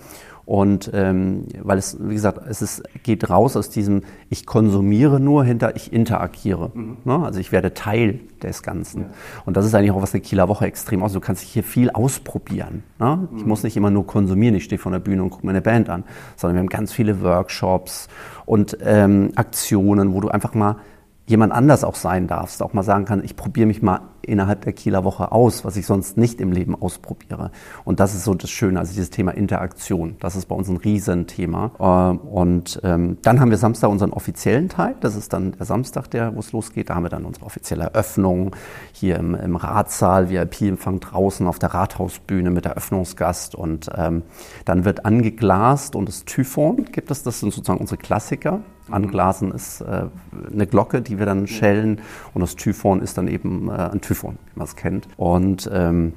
Und 0.48 0.90
ähm, 0.94 1.44
weil 1.62 1.78
es, 1.78 1.98
wie 2.00 2.14
gesagt, 2.14 2.40
es 2.48 2.62
ist, 2.62 2.82
geht 3.04 3.30
raus 3.30 3.58
aus 3.58 3.70
diesem, 3.70 4.04
ich 4.30 4.46
konsumiere 4.46 5.20
nur 5.20 5.44
hinter, 5.44 5.76
ich 5.76 5.92
interagiere. 5.92 6.72
Mhm. 6.74 6.98
Ne? 7.04 7.20
Also 7.22 7.42
ich 7.42 7.52
werde 7.52 7.74
Teil 7.74 8.22
des 8.42 8.64
Ganzen. 8.64 9.02
Ja. 9.02 9.08
Und 9.46 9.58
das 9.58 9.66
ist 9.66 9.76
eigentlich 9.76 9.92
auch 9.92 10.02
was 10.02 10.14
eine 10.14 10.22
Kieler 10.22 10.48
Woche 10.48 10.66
extrem 10.66 11.04
aus. 11.04 11.12
Du 11.12 11.20
kannst 11.20 11.44
hier 11.44 11.64
viel 11.64 11.90
ausprobieren. 11.90 12.84
Ne? 12.98 13.28
Mhm. 13.30 13.38
Ich 13.38 13.46
muss 13.46 13.64
nicht 13.64 13.76
immer 13.76 13.90
nur 13.90 14.08
konsumieren, 14.08 14.56
ich 14.56 14.64
stehe 14.64 14.80
vor 14.80 14.94
der 14.94 15.00
Bühne 15.00 15.22
und 15.22 15.32
gucke 15.32 15.46
mir 15.46 15.52
eine 15.52 15.62
Band 15.62 15.90
an, 15.90 16.06
sondern 16.38 16.56
wir 16.56 16.60
haben 16.62 16.70
ganz 16.70 16.94
viele 16.94 17.22
Workshops 17.22 18.08
und 18.46 18.78
ähm, 18.86 19.34
Aktionen, 19.36 20.14
wo 20.14 20.22
du 20.22 20.30
einfach 20.30 20.54
mal 20.54 20.78
jemand 21.26 21.52
anders 21.52 21.84
auch 21.84 21.96
sein 21.96 22.28
darfst, 22.28 22.64
auch 22.64 22.72
mal 22.72 22.84
sagen 22.84 23.04
kann, 23.04 23.22
ich 23.22 23.36
probiere 23.36 23.68
mich 23.68 23.82
mal 23.82 24.00
innerhalb 24.28 24.62
der 24.62 24.74
Kieler 24.74 25.04
Woche 25.04 25.32
aus, 25.32 25.66
was 25.66 25.78
ich 25.78 25.86
sonst 25.86 26.18
nicht 26.18 26.42
im 26.42 26.52
Leben 26.52 26.76
ausprobiere. 26.76 27.52
Und 27.86 28.00
das 28.00 28.16
ist 28.16 28.24
so 28.24 28.34
das 28.34 28.50
Schöne, 28.50 28.80
also 28.80 28.94
dieses 28.94 29.10
Thema 29.10 29.32
Interaktion, 29.32 30.16
das 30.20 30.36
ist 30.36 30.48
bei 30.48 30.56
uns 30.56 30.68
ein 30.68 30.78
Riesenthema. 30.78 31.72
Ähm, 31.80 32.18
und 32.20 32.80
ähm, 32.84 33.18
dann 33.22 33.40
haben 33.40 33.52
wir 33.52 33.58
Samstag 33.58 33.90
unseren 33.90 34.14
offiziellen 34.14 34.70
Teil, 34.70 34.96
das 35.00 35.16
ist 35.16 35.34
dann 35.34 35.54
der 35.54 35.66
Samstag, 35.66 36.10
der, 36.12 36.36
wo 36.36 36.40
es 36.40 36.52
losgeht, 36.52 36.90
da 36.90 36.96
haben 36.96 37.04
wir 37.04 37.10
dann 37.10 37.26
unsere 37.26 37.46
offizielle 37.46 37.86
Eröffnung 37.86 38.56
hier 38.92 39.18
im, 39.18 39.36
im 39.36 39.56
Ratssaal, 39.56 40.30
VIP-Empfang 40.30 41.00
draußen 41.00 41.48
auf 41.48 41.60
der 41.60 41.74
Rathausbühne 41.74 42.50
mit 42.50 42.66
Eröffnungsgast. 42.66 43.56
Und 43.56 43.90
ähm, 43.96 44.24
dann 44.66 44.86
wird 44.86 45.06
angeglast 45.06 45.96
und 45.96 46.08
das 46.08 46.26
Typhon 46.26 46.86
gibt 46.92 47.12
es, 47.12 47.24
das 47.24 47.40
sind 47.40 47.54
sozusagen 47.54 47.80
unsere 47.80 47.98
Klassiker. 47.98 48.62
Anglasen 48.90 49.52
ist 49.52 49.82
äh, 49.82 50.06
eine 50.52 50.68
Glocke, 50.68 51.02
die 51.02 51.20
wir 51.20 51.26
dann 51.26 51.48
schellen. 51.48 52.02
Und 52.34 52.42
das 52.42 52.56
Typhon 52.56 53.02
ist 53.02 53.18
dann 53.18 53.28
eben 53.28 53.70
äh, 53.70 53.74
ein 53.74 54.02
Typhon, 54.02 54.17
wie 54.24 54.38
man 54.56 54.66
es 54.66 54.76
kennt. 54.76 55.08
Und 55.18 55.70
ähm, 55.72 56.14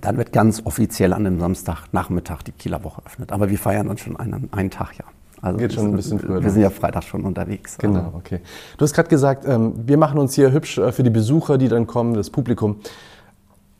dann 0.00 0.16
wird 0.16 0.32
ganz 0.32 0.62
offiziell 0.64 1.12
an 1.12 1.24
dem 1.24 1.40
Samstagnachmittag 1.40 2.42
die 2.42 2.52
Kieler 2.52 2.84
Woche 2.84 3.00
eröffnet. 3.02 3.32
Aber 3.32 3.48
wir 3.48 3.58
feiern 3.58 3.88
dann 3.88 3.98
schon 3.98 4.16
einen, 4.16 4.48
einen 4.52 4.70
Tag, 4.70 4.98
ja. 4.98 5.04
Also 5.40 5.58
Geht 5.58 5.72
schon 5.72 5.86
ein 5.86 5.96
bisschen 5.96 6.18
früher. 6.18 6.42
Wir 6.42 6.50
sind 6.50 6.62
ja 6.62 6.70
Freitag 6.70 7.04
schon 7.04 7.24
unterwegs. 7.24 7.78
Genau, 7.78 8.06
also. 8.06 8.16
okay. 8.16 8.40
Du 8.76 8.82
hast 8.82 8.92
gerade 8.92 9.08
gesagt, 9.08 9.46
ähm, 9.46 9.72
wir 9.86 9.96
machen 9.96 10.18
uns 10.18 10.34
hier 10.34 10.52
hübsch 10.52 10.78
äh, 10.78 10.90
für 10.90 11.04
die 11.04 11.10
Besucher, 11.10 11.58
die 11.58 11.68
dann 11.68 11.86
kommen, 11.86 12.14
das 12.14 12.30
Publikum. 12.30 12.80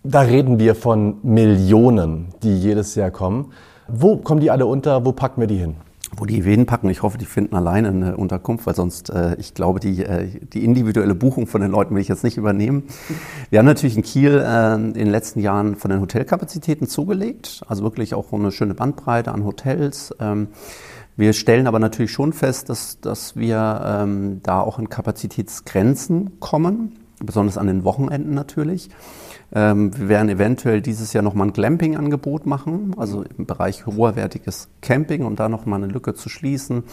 Da 0.04 0.20
reden 0.20 0.60
wir 0.60 0.76
von 0.76 1.16
Millionen, 1.22 2.28
die 2.42 2.56
jedes 2.56 2.94
Jahr 2.94 3.10
kommen. 3.10 3.52
Wo 3.88 4.18
kommen 4.18 4.40
die 4.40 4.50
alle 4.50 4.66
unter? 4.66 5.04
Wo 5.04 5.12
packen 5.12 5.40
wir 5.40 5.48
die 5.48 5.56
hin? 5.56 5.74
Wo 6.16 6.26
die 6.26 6.44
Venen 6.44 6.66
packen. 6.66 6.88
Ich 6.88 7.02
hoffe, 7.02 7.18
die 7.18 7.26
finden 7.26 7.54
alleine 7.54 7.88
eine 7.88 8.16
Unterkunft, 8.16 8.66
weil 8.66 8.74
sonst, 8.74 9.10
äh, 9.10 9.36
ich 9.38 9.54
glaube, 9.54 9.80
die, 9.80 10.04
äh, 10.04 10.28
die 10.52 10.64
individuelle 10.64 11.14
Buchung 11.14 11.46
von 11.46 11.60
den 11.60 11.70
Leuten 11.70 11.94
will 11.94 12.02
ich 12.02 12.08
jetzt 12.08 12.24
nicht 12.24 12.36
übernehmen. 12.36 12.84
Wir 13.50 13.58
haben 13.58 13.66
natürlich 13.66 13.96
in 13.96 14.02
Kiel 14.02 14.42
äh, 14.44 14.74
in 14.74 14.94
den 14.94 15.10
letzten 15.10 15.40
Jahren 15.40 15.76
von 15.76 15.90
den 15.90 16.00
Hotelkapazitäten 16.00 16.88
zugelegt, 16.88 17.62
also 17.68 17.82
wirklich 17.82 18.14
auch 18.14 18.32
eine 18.32 18.52
schöne 18.52 18.74
Bandbreite 18.74 19.32
an 19.32 19.44
Hotels. 19.44 20.14
Ähm, 20.20 20.48
wir 21.16 21.32
stellen 21.32 21.66
aber 21.66 21.80
natürlich 21.80 22.12
schon 22.12 22.32
fest, 22.32 22.68
dass, 22.68 23.00
dass 23.00 23.36
wir 23.36 23.82
ähm, 23.84 24.40
da 24.42 24.60
auch 24.60 24.78
in 24.78 24.88
Kapazitätsgrenzen 24.88 26.38
kommen, 26.38 26.96
besonders 27.20 27.58
an 27.58 27.66
den 27.66 27.84
Wochenenden 27.84 28.34
natürlich. 28.34 28.88
Ähm, 29.50 29.96
wir 29.98 30.08
werden 30.08 30.28
eventuell 30.28 30.82
dieses 30.82 31.12
Jahr 31.12 31.22
nochmal 31.22 31.48
ein 31.48 31.52
Glamping-Angebot 31.52 32.44
machen, 32.44 32.94
also 32.98 33.24
im 33.36 33.46
Bereich 33.46 33.86
hoherwertiges 33.86 34.68
Camping, 34.82 35.24
um 35.24 35.36
da 35.36 35.48
nochmal 35.48 35.82
eine 35.82 35.90
Lücke 35.90 36.14
zu 36.14 36.28
schließen. 36.28 36.84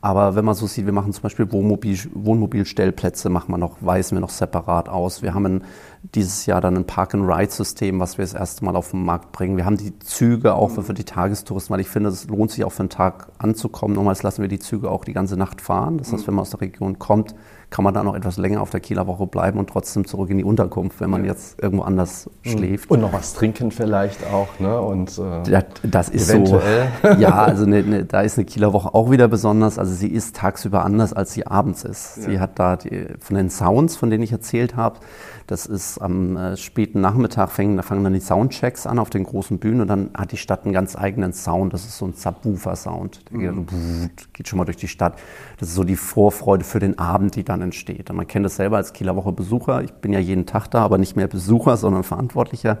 Aber 0.00 0.34
wenn 0.34 0.44
man 0.44 0.54
so 0.54 0.66
sieht, 0.66 0.86
wir 0.86 0.92
machen 0.92 1.12
zum 1.12 1.22
Beispiel 1.22 1.52
Wohnmobil, 1.52 1.98
Wohnmobilstellplätze, 2.14 3.28
machen 3.28 3.52
wir 3.52 3.58
noch, 3.58 3.76
weisen 3.80 4.16
wir 4.16 4.20
noch 4.20 4.30
separat 4.30 4.88
aus. 4.88 5.22
Wir 5.22 5.34
haben 5.34 5.46
ein, 5.46 5.64
dieses 6.14 6.46
Jahr 6.46 6.60
dann 6.60 6.76
ein 6.76 6.86
Park-and-Ride-System, 6.86 7.98
was 8.00 8.18
wir 8.18 8.24
das 8.24 8.34
erste 8.34 8.64
Mal 8.64 8.76
auf 8.76 8.92
den 8.92 9.04
Markt 9.04 9.32
bringen. 9.32 9.56
Wir 9.56 9.64
haben 9.64 9.76
die 9.76 9.98
Züge 9.98 10.54
auch 10.54 10.70
für, 10.70 10.94
die 10.94 11.04
Tagestouristen, 11.04 11.72
weil 11.72 11.80
ich 11.80 11.88
finde, 11.88 12.10
es 12.10 12.28
lohnt 12.28 12.50
sich 12.50 12.64
auch 12.64 12.72
für 12.72 12.80
einen 12.80 12.90
Tag 12.90 13.28
anzukommen. 13.38 13.96
Nochmals 13.96 14.22
lassen 14.22 14.42
wir 14.42 14.48
die 14.48 14.58
Züge 14.58 14.90
auch 14.90 15.04
die 15.04 15.12
ganze 15.12 15.36
Nacht 15.36 15.60
fahren. 15.60 15.98
Das 15.98 16.12
heißt, 16.12 16.26
wenn 16.26 16.34
man 16.34 16.42
aus 16.42 16.50
der 16.50 16.60
Region 16.60 16.98
kommt, 16.98 17.34
kann 17.70 17.84
man 17.84 17.92
da 17.92 18.02
noch 18.02 18.14
etwas 18.14 18.38
länger 18.38 18.62
auf 18.62 18.70
der 18.70 18.80
Kieler 18.80 19.06
Woche 19.06 19.26
bleiben 19.26 19.58
und 19.58 19.68
trotzdem 19.68 20.06
zurück 20.06 20.30
in 20.30 20.38
die 20.38 20.44
Unterkunft, 20.44 21.00
wenn 21.00 21.10
man 21.10 21.24
jetzt 21.24 21.60
irgendwo 21.60 21.84
anders 21.84 22.30
mhm. 22.44 22.50
schläft. 22.50 22.90
Und 22.90 23.00
noch 23.00 23.12
was 23.12 23.34
trinken 23.34 23.70
vielleicht 23.70 24.26
auch, 24.26 24.58
ne? 24.58 24.80
Und, 24.80 25.18
äh, 25.18 25.42
das, 25.50 25.64
das, 25.82 26.08
ist 26.08 26.30
eventuell. 26.30 26.88
so. 27.02 27.08
Ja, 27.18 27.42
also 27.42 27.66
ne, 27.66 27.82
ne, 27.82 28.04
da 28.04 28.22
ist 28.22 28.38
eine 28.38 28.46
Kieler 28.46 28.72
Woche 28.72 28.94
auch 28.94 29.10
wieder 29.10 29.28
besonders. 29.28 29.78
Also 29.78 29.92
sie 29.92 30.08
ist 30.08 30.36
tagsüber 30.36 30.84
anders, 30.84 31.12
als 31.12 31.32
sie 31.32 31.46
abends 31.46 31.84
ist. 31.84 32.16
Ja. 32.16 32.22
Sie 32.22 32.40
hat 32.40 32.58
da 32.58 32.76
die, 32.76 33.06
von 33.20 33.36
den 33.36 33.50
Sounds, 33.50 33.96
von 33.96 34.08
denen 34.08 34.22
ich 34.22 34.32
erzählt 34.32 34.76
habe, 34.76 35.00
das 35.48 35.64
ist 35.64 35.98
am 35.98 36.36
äh, 36.36 36.56
späten 36.58 37.00
Nachmittag, 37.00 37.50
fängen, 37.50 37.78
da 37.78 37.82
fangen 37.82 38.04
dann 38.04 38.12
die 38.12 38.20
Soundchecks 38.20 38.86
an 38.86 38.98
auf 38.98 39.08
den 39.08 39.24
großen 39.24 39.58
Bühnen 39.58 39.80
und 39.80 39.88
dann 39.88 40.10
hat 40.14 40.30
die 40.30 40.36
Stadt 40.36 40.64
einen 40.64 40.74
ganz 40.74 40.94
eigenen 40.94 41.32
Sound. 41.32 41.72
Das 41.72 41.86
ist 41.86 41.96
so 41.96 42.06
ein 42.06 42.12
Subwoofer-Sound. 42.12 43.30
Der 43.32 43.52
mhm. 43.52 43.66
geht, 43.66 44.34
geht, 44.34 44.48
schon 44.48 44.58
mal 44.58 44.66
durch 44.66 44.76
die 44.76 44.88
Stadt. 44.88 45.18
Das 45.58 45.70
ist 45.70 45.74
so 45.74 45.84
die 45.84 45.96
Vorfreude 45.96 46.64
für 46.64 46.80
den 46.80 46.98
Abend, 46.98 47.34
die 47.34 47.44
dann 47.44 47.62
entsteht. 47.62 48.10
Und 48.10 48.16
man 48.16 48.26
kennt 48.26 48.44
das 48.44 48.56
selber 48.56 48.76
als 48.76 48.92
Kieler 48.92 49.16
Woche 49.16 49.32
Besucher. 49.32 49.82
Ich 49.82 49.92
bin 49.92 50.12
ja 50.12 50.18
jeden 50.18 50.44
Tag 50.44 50.68
da, 50.68 50.84
aber 50.84 50.98
nicht 50.98 51.16
mehr 51.16 51.28
Besucher, 51.28 51.78
sondern 51.78 52.04
Verantwortlicher. 52.04 52.76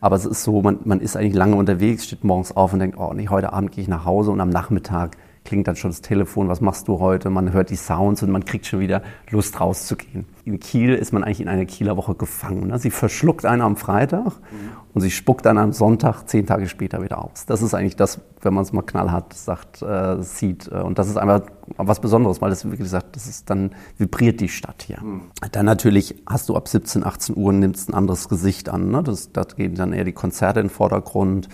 Aber 0.00 0.14
es 0.14 0.26
ist 0.26 0.44
so, 0.44 0.62
man, 0.62 0.78
man 0.84 1.00
ist 1.00 1.16
eigentlich 1.16 1.34
lange 1.34 1.56
unterwegs, 1.56 2.04
steht 2.04 2.22
morgens 2.22 2.54
auf 2.54 2.72
und 2.72 2.78
denkt, 2.78 2.98
oh 2.98 3.12
nee, 3.14 3.26
heute 3.28 3.52
Abend 3.52 3.72
gehe 3.72 3.82
ich 3.82 3.88
nach 3.88 4.04
Hause 4.04 4.30
und 4.30 4.40
am 4.40 4.50
Nachmittag 4.50 5.16
klingt 5.46 5.66
dann 5.68 5.76
schon 5.76 5.90
das 5.90 6.02
Telefon, 6.02 6.48
was 6.48 6.60
machst 6.60 6.88
du 6.88 7.00
heute? 7.00 7.30
Man 7.30 7.52
hört 7.52 7.70
die 7.70 7.76
Sounds 7.76 8.22
und 8.22 8.30
man 8.30 8.44
kriegt 8.44 8.66
schon 8.66 8.80
wieder 8.80 9.02
Lust 9.30 9.58
rauszugehen. 9.60 10.26
In 10.44 10.60
Kiel 10.60 10.94
ist 10.94 11.12
man 11.12 11.24
eigentlich 11.24 11.40
in 11.40 11.48
einer 11.48 11.64
Kieler 11.64 11.96
Woche 11.96 12.14
gefangen. 12.14 12.68
Ne? 12.68 12.78
Sie 12.78 12.90
verschluckt 12.90 13.46
einen 13.46 13.62
am 13.62 13.76
Freitag 13.76 14.26
mhm. 14.26 14.70
und 14.92 15.00
sie 15.00 15.10
spuckt 15.10 15.46
dann 15.46 15.56
am 15.56 15.72
Sonntag 15.72 16.24
zehn 16.24 16.46
Tage 16.46 16.68
später 16.68 17.02
wieder 17.02 17.24
aus. 17.24 17.46
Das 17.46 17.62
ist 17.62 17.74
eigentlich 17.74 17.96
das, 17.96 18.20
wenn 18.42 18.54
man 18.54 18.62
es 18.62 18.72
mal 18.72 18.82
knallhart 18.82 19.32
sagt, 19.32 19.82
äh, 19.82 20.22
sieht. 20.22 20.68
Und 20.68 20.98
das 20.98 21.08
ist 21.08 21.16
einfach 21.16 21.42
was 21.76 22.00
Besonderes, 22.00 22.40
weil 22.40 22.50
das 22.50 22.64
wirklich 22.68 22.88
sagt, 22.88 23.16
das 23.16 23.26
ist 23.26 23.48
dann 23.50 23.70
vibriert 23.98 24.40
die 24.40 24.48
Stadt 24.48 24.84
hier. 24.86 25.00
Mhm. 25.00 25.22
Dann 25.52 25.66
natürlich 25.66 26.22
hast 26.26 26.48
du 26.48 26.56
ab 26.56 26.68
17, 26.68 27.04
18 27.04 27.36
Uhr 27.36 27.52
nimmst 27.52 27.88
ein 27.88 27.94
anderes 27.94 28.28
Gesicht 28.28 28.68
an. 28.68 28.90
Ne? 28.90 29.02
Das, 29.02 29.32
das 29.32 29.56
gehen 29.56 29.74
dann 29.74 29.92
eher 29.92 30.04
die 30.04 30.12
Konzerte 30.12 30.60
in 30.60 30.66
den 30.66 30.72
Vordergrund. 30.72 31.48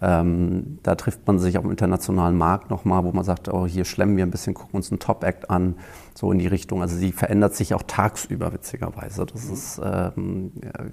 Ähm, 0.00 0.78
da 0.82 0.94
trifft 0.94 1.26
man 1.26 1.38
sich 1.38 1.56
auf 1.56 1.62
dem 1.62 1.70
internationalen 1.70 2.36
Markt 2.36 2.70
nochmal, 2.70 3.04
wo 3.04 3.12
man 3.12 3.24
sagt, 3.24 3.48
oh, 3.52 3.66
hier 3.66 3.84
schlemmen 3.84 4.16
wir 4.16 4.26
ein 4.26 4.30
bisschen, 4.30 4.54
gucken 4.54 4.76
uns 4.76 4.90
einen 4.90 4.98
Top-Act 4.98 5.50
an, 5.50 5.76
so 6.14 6.30
in 6.32 6.38
die 6.38 6.46
Richtung. 6.46 6.82
Also 6.82 6.96
sie 6.96 7.12
verändert 7.12 7.54
sich 7.54 7.74
auch 7.74 7.82
tagsüber, 7.86 8.52
witzigerweise. 8.52 9.26
Das 9.26 9.46
mhm. 9.46 9.52
ist, 9.54 9.80
ähm, 9.82 10.52
ja, 10.62 10.84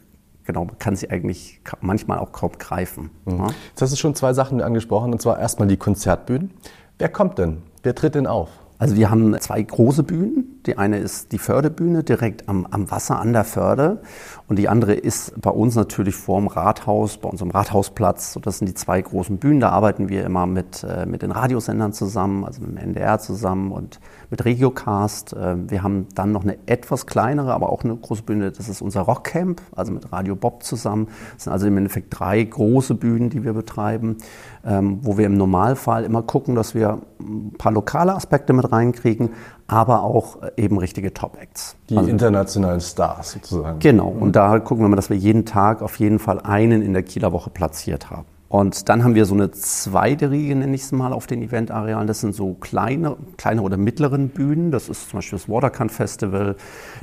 genau, 0.46 0.66
man 0.66 0.78
kann 0.78 0.96
sie 0.96 1.10
eigentlich 1.10 1.62
manchmal 1.82 2.20
auch 2.20 2.32
kaum 2.32 2.52
greifen. 2.58 3.10
Mhm. 3.26 3.38
Ja? 3.38 3.48
Jetzt 3.70 3.82
hast 3.82 3.94
du 3.94 3.98
schon 3.98 4.16
zwei 4.16 4.34
Sachen 4.34 4.62
angesprochen, 4.62 5.12
und 5.12 5.22
zwar 5.22 5.40
erstmal 5.40 5.68
die 5.68 5.78
Konzertbühnen. 5.78 6.52
Wer 6.98 7.10
kommt 7.10 7.38
denn? 7.38 7.64
Wer 7.82 7.96
tritt 7.96 8.16
denn 8.16 8.28
auf? 8.28 8.50
Also 8.78 8.96
wir 8.96 9.10
haben 9.10 9.38
zwei 9.40 9.62
große 9.62 10.04
Bühnen. 10.04 10.53
Die 10.66 10.78
eine 10.78 10.98
ist 10.98 11.32
die 11.32 11.38
Fördebühne 11.38 12.04
direkt 12.04 12.48
am, 12.48 12.66
am 12.70 12.90
Wasser 12.90 13.20
an 13.20 13.34
der 13.34 13.44
Förde 13.44 14.02
und 14.48 14.60
die 14.60 14.70
andere 14.70 14.94
ist 14.94 15.40
bei 15.42 15.50
uns 15.50 15.76
natürlich 15.76 16.16
vorm 16.16 16.48
Rathaus, 16.48 17.18
bei 17.18 17.28
unserem 17.28 17.52
Rathausplatz. 17.52 18.34
So, 18.34 18.40
das 18.40 18.60
sind 18.60 18.68
die 18.68 18.74
zwei 18.74 19.02
großen 19.02 19.38
Bühnen. 19.38 19.60
Da 19.60 19.70
arbeiten 19.70 20.10
wir 20.10 20.24
immer 20.26 20.46
mit, 20.46 20.84
äh, 20.84 21.06
mit 21.06 21.22
den 21.22 21.32
Radiosendern 21.32 21.92
zusammen, 21.92 22.46
also 22.46 22.62
mit 22.62 22.72
dem 22.72 22.78
NDR 22.78 23.20
zusammen 23.20 23.72
und 23.72 24.00
mit 24.30 24.46
Regiocast. 24.46 25.34
Äh, 25.34 25.70
wir 25.70 25.84
haben 25.84 26.08
dann 26.16 26.32
noch 26.32 26.44
eine 26.44 26.58
etwas 26.66 27.08
kleinere, 27.08 27.54
aber 27.54 27.70
auch 27.70 27.84
eine 27.84 27.96
große 27.96 28.24
Bühne. 28.24 28.52
Das 28.52 28.70
ist 28.70 28.82
unser 28.82 29.02
Rockcamp, 29.02 29.62
also 29.76 29.92
mit 29.92 30.12
Radio 30.12 30.36
Bob 30.36 30.64
zusammen. 30.64 31.08
Das 31.34 31.46
sind 31.46 31.54
also 31.54 31.68
im 31.68 31.78
Endeffekt 31.78 32.08
drei 32.20 32.44
große 32.44 32.96
Bühnen, 32.96 33.30
die 33.30 33.44
wir 33.44 33.54
betreiben, 33.54 34.18
ähm, 34.66 35.00
wo 35.02 35.18
wir 35.18 35.26
im 35.26 35.36
Normalfall 35.36 36.04
immer 36.04 36.22
gucken, 36.22 36.56
dass 36.56 36.76
wir 36.76 37.00
ein 37.20 37.54
paar 37.58 37.72
lokale 37.72 38.14
Aspekte 38.14 38.54
mit 38.54 38.72
reinkriegen, 38.72 39.30
aber 39.68 40.04
auch 40.04 40.42
äh, 40.42 40.52
eben 40.58 40.78
richtige 40.78 41.14
Top-Acts. 41.14 41.76
Die 41.90 41.98
also, 41.98 42.10
internationalen 42.10 42.82
Stars 42.82 43.32
sozusagen. 43.32 43.80
Genau, 43.80 44.08
und 44.08 44.36
da 44.36 44.60
gucken 44.60 44.84
wir 44.84 44.90
mal, 44.90 44.96
dass 44.96 45.10
wir 45.10 45.18
jeden 45.18 45.46
Tag 45.46 45.82
auf 45.82 46.00
jeden 46.00 46.20
Fall 46.20 46.40
einen 46.40 46.82
in 46.82 46.94
der 46.94 47.04
Kieler 47.04 47.32
Woche 47.32 47.50
platziert 47.50 48.10
haben. 48.10 48.26
Und 48.54 48.88
dann 48.88 49.04
haben 49.04 49.16
wir 49.16 49.26
so 49.26 49.34
eine 49.34 49.50
zweite 49.50 50.30
Riege, 50.30 50.56
nenne 50.56 50.76
ich 50.76 50.84
es 50.84 50.92
mal, 50.92 51.12
auf 51.12 51.26
den 51.26 51.42
Eventarealen. 51.42 52.06
Das 52.06 52.22
sind 52.22 52.36
so 52.36 52.54
kleine, 52.54 53.18
kleine 53.36 53.64
oder 53.64 53.78
mittleren 53.78 54.30
Bühnen. 54.30 54.70
Das 54.70 54.90
ist 54.90 55.10
zum 55.10 55.18
Beispiel 55.18 55.40
das 55.40 55.50
Watercan 55.50 55.90
Festival. 55.90 56.56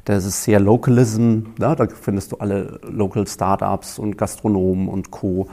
Das 0.05 0.25
ist 0.25 0.45
sehr 0.45 0.61
Localism. 0.61 1.41
Ja, 1.59 1.75
da 1.75 1.89
findest 1.89 2.31
du 2.31 2.37
alle 2.37 2.79
Local 2.89 3.27
Startups 3.27 3.99
und 3.99 4.17
Gastronomen 4.17 4.87
und 4.87 5.11
Co. 5.11 5.49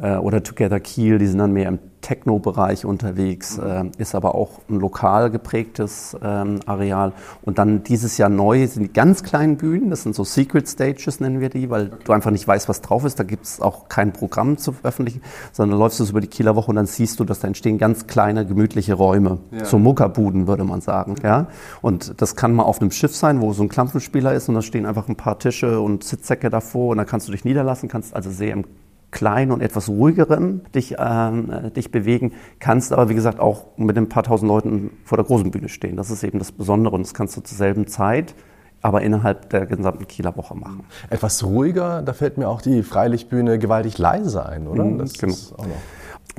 Äh, 0.00 0.18
oder 0.18 0.44
Together 0.44 0.78
Kiel, 0.78 1.18
die 1.18 1.26
sind 1.26 1.38
dann 1.38 1.52
mehr 1.52 1.68
im 1.68 1.80
Techno-Bereich 2.00 2.84
unterwegs, 2.84 3.58
mhm. 3.58 3.64
äh, 3.64 3.90
ist 3.98 4.14
aber 4.14 4.34
auch 4.34 4.60
ein 4.68 4.80
lokal 4.80 5.30
geprägtes 5.30 6.16
ähm, 6.22 6.60
Areal. 6.66 7.12
Und 7.42 7.58
dann 7.58 7.82
dieses 7.82 8.18
Jahr 8.18 8.28
neu 8.28 8.66
sind 8.66 8.82
die 8.82 8.92
ganz 8.92 9.22
kleinen 9.22 9.56
Bühnen, 9.56 9.90
das 9.90 10.02
sind 10.02 10.14
so 10.14 10.24
Secret 10.24 10.68
Stages, 10.68 11.20
nennen 11.20 11.40
wir 11.40 11.50
die, 11.50 11.70
weil 11.70 11.86
okay. 11.86 11.96
du 12.04 12.12
einfach 12.12 12.30
nicht 12.30 12.46
weißt, 12.46 12.68
was 12.68 12.80
drauf 12.80 13.04
ist. 13.04 13.18
Da 13.18 13.24
gibt 13.24 13.44
es 13.44 13.60
auch 13.60 13.88
kein 13.88 14.12
Programm 14.12 14.58
zu 14.58 14.72
veröffentlichen, 14.72 15.22
sondern 15.52 15.78
läufst 15.78 16.00
du 16.00 16.04
über 16.04 16.20
die 16.20 16.28
Kieler 16.28 16.56
Woche 16.56 16.70
und 16.70 16.76
dann 16.76 16.86
siehst 16.86 17.20
du, 17.20 17.24
dass 17.24 17.40
da 17.40 17.48
entstehen 17.48 17.78
ganz 17.78 18.06
kleine, 18.06 18.46
gemütliche 18.46 18.94
Räume, 18.94 19.38
ja. 19.50 19.64
so 19.64 19.78
Muckerbuden, 19.78 20.46
würde 20.46 20.64
man 20.64 20.80
sagen. 20.80 21.16
Ja? 21.22 21.48
Und 21.82 22.20
das 22.20 22.36
kann 22.36 22.52
mal 22.54 22.64
auf 22.64 22.80
einem 22.80 22.90
Schiff 22.90 23.14
sein, 23.14 23.40
wo 23.40 23.52
so 23.52 23.62
ein 23.62 23.68
Klampfenspieler 23.68 24.34
ist 24.34 24.48
und 24.48 24.54
da 24.54 24.62
stehen 24.62 24.86
einfach 24.86 25.08
ein 25.08 25.16
paar 25.16 25.38
Tische 25.38 25.80
und 25.80 26.04
Sitzsäcke 26.04 26.50
davor 26.50 26.90
und 26.90 26.98
dann 26.98 27.06
kannst 27.06 27.28
du 27.28 27.32
dich 27.32 27.44
niederlassen, 27.44 27.88
kannst 27.88 28.14
also 28.14 28.30
sehr 28.30 28.52
im 28.52 28.64
kleinen 29.10 29.52
und 29.52 29.60
etwas 29.60 29.88
ruhigeren 29.88 30.62
dich, 30.74 30.96
ähm, 30.98 31.50
äh, 31.50 31.70
dich 31.70 31.90
bewegen, 31.90 32.32
kannst 32.58 32.92
aber, 32.92 33.08
wie 33.08 33.14
gesagt, 33.14 33.40
auch 33.40 33.66
mit 33.76 33.96
ein 33.98 34.08
paar 34.08 34.22
tausend 34.22 34.48
Leuten 34.48 34.90
vor 35.04 35.18
der 35.18 35.24
großen 35.24 35.50
Bühne 35.50 35.68
stehen. 35.68 35.96
Das 35.96 36.10
ist 36.10 36.22
eben 36.22 36.38
das 36.38 36.52
Besondere 36.52 36.94
und 36.94 37.02
das 37.02 37.14
kannst 37.14 37.36
du 37.36 37.40
zur 37.40 37.56
selben 37.56 37.86
Zeit 37.86 38.34
aber 38.82 39.02
innerhalb 39.02 39.50
der 39.50 39.66
gesamten 39.66 40.06
Kieler 40.08 40.36
Woche 40.36 40.54
machen. 40.54 40.84
Etwas 41.10 41.44
ruhiger, 41.44 42.02
da 42.02 42.12
fällt 42.12 42.38
mir 42.38 42.48
auch 42.48 42.62
die 42.62 42.82
Freilichtbühne 42.82 43.58
gewaltig 43.58 43.98
leise 43.98 44.46
ein, 44.46 44.66
oder? 44.66 44.84
Mhm, 44.84 44.98
das 44.98 45.12
genau. 45.18 45.34
Ist 45.34 45.54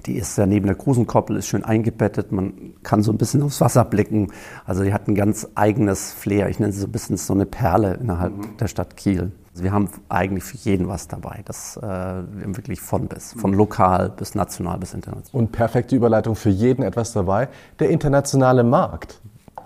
die 0.05 0.15
ist 0.15 0.38
ja 0.38 0.45
neben 0.45 0.65
der 0.65 0.75
Krusenkoppel, 0.75 1.38
ist 1.38 1.47
schön 1.47 1.63
eingebettet. 1.63 2.31
Man 2.31 2.73
kann 2.81 3.03
so 3.03 3.12
ein 3.12 3.17
bisschen 3.17 3.43
aufs 3.43 3.62
Wasser 3.62 3.86
blicken. 3.86 4.31
Also 4.65 4.84
die 4.84 4.93
hat 4.93 5.07
ein 5.07 5.15
ganz 5.15 5.47
eigenes 5.53 6.13
Flair. 6.13 6.49
Ich 6.49 6.60
nenne 6.60 6.71
sie 6.73 6.79
so 6.79 6.88
ein 6.88 6.91
bisschen 6.91 7.17
so 7.17 7.34
eine 7.34 7.45
Perle 7.45 7.95
innerhalb 8.01 8.36
mhm. 8.36 8.57
der 8.57 8.67
Stadt 8.67 8.97
Kiel. 8.97 9.31
Also 9.51 9.63
wir 9.65 9.73
haben 9.73 9.89
eigentlich 10.07 10.43
für 10.43 10.57
jeden 10.57 10.87
was 10.87 11.07
dabei. 11.07 11.41
Das 11.45 11.77
äh, 11.77 11.81
wir 11.81 12.55
wirklich 12.55 12.79
von 12.79 13.07
bis, 13.07 13.33
von 13.33 13.53
lokal 13.53 14.09
bis 14.09 14.33
national 14.33 14.77
bis 14.77 14.93
international. 14.93 15.41
Und 15.43 15.51
perfekte 15.51 15.95
Überleitung 15.95 16.35
für 16.35 16.49
jeden 16.49 16.83
etwas 16.83 17.11
dabei. 17.11 17.49
Der 17.79 17.89
internationale 17.89 18.63
Markt. 18.63 19.19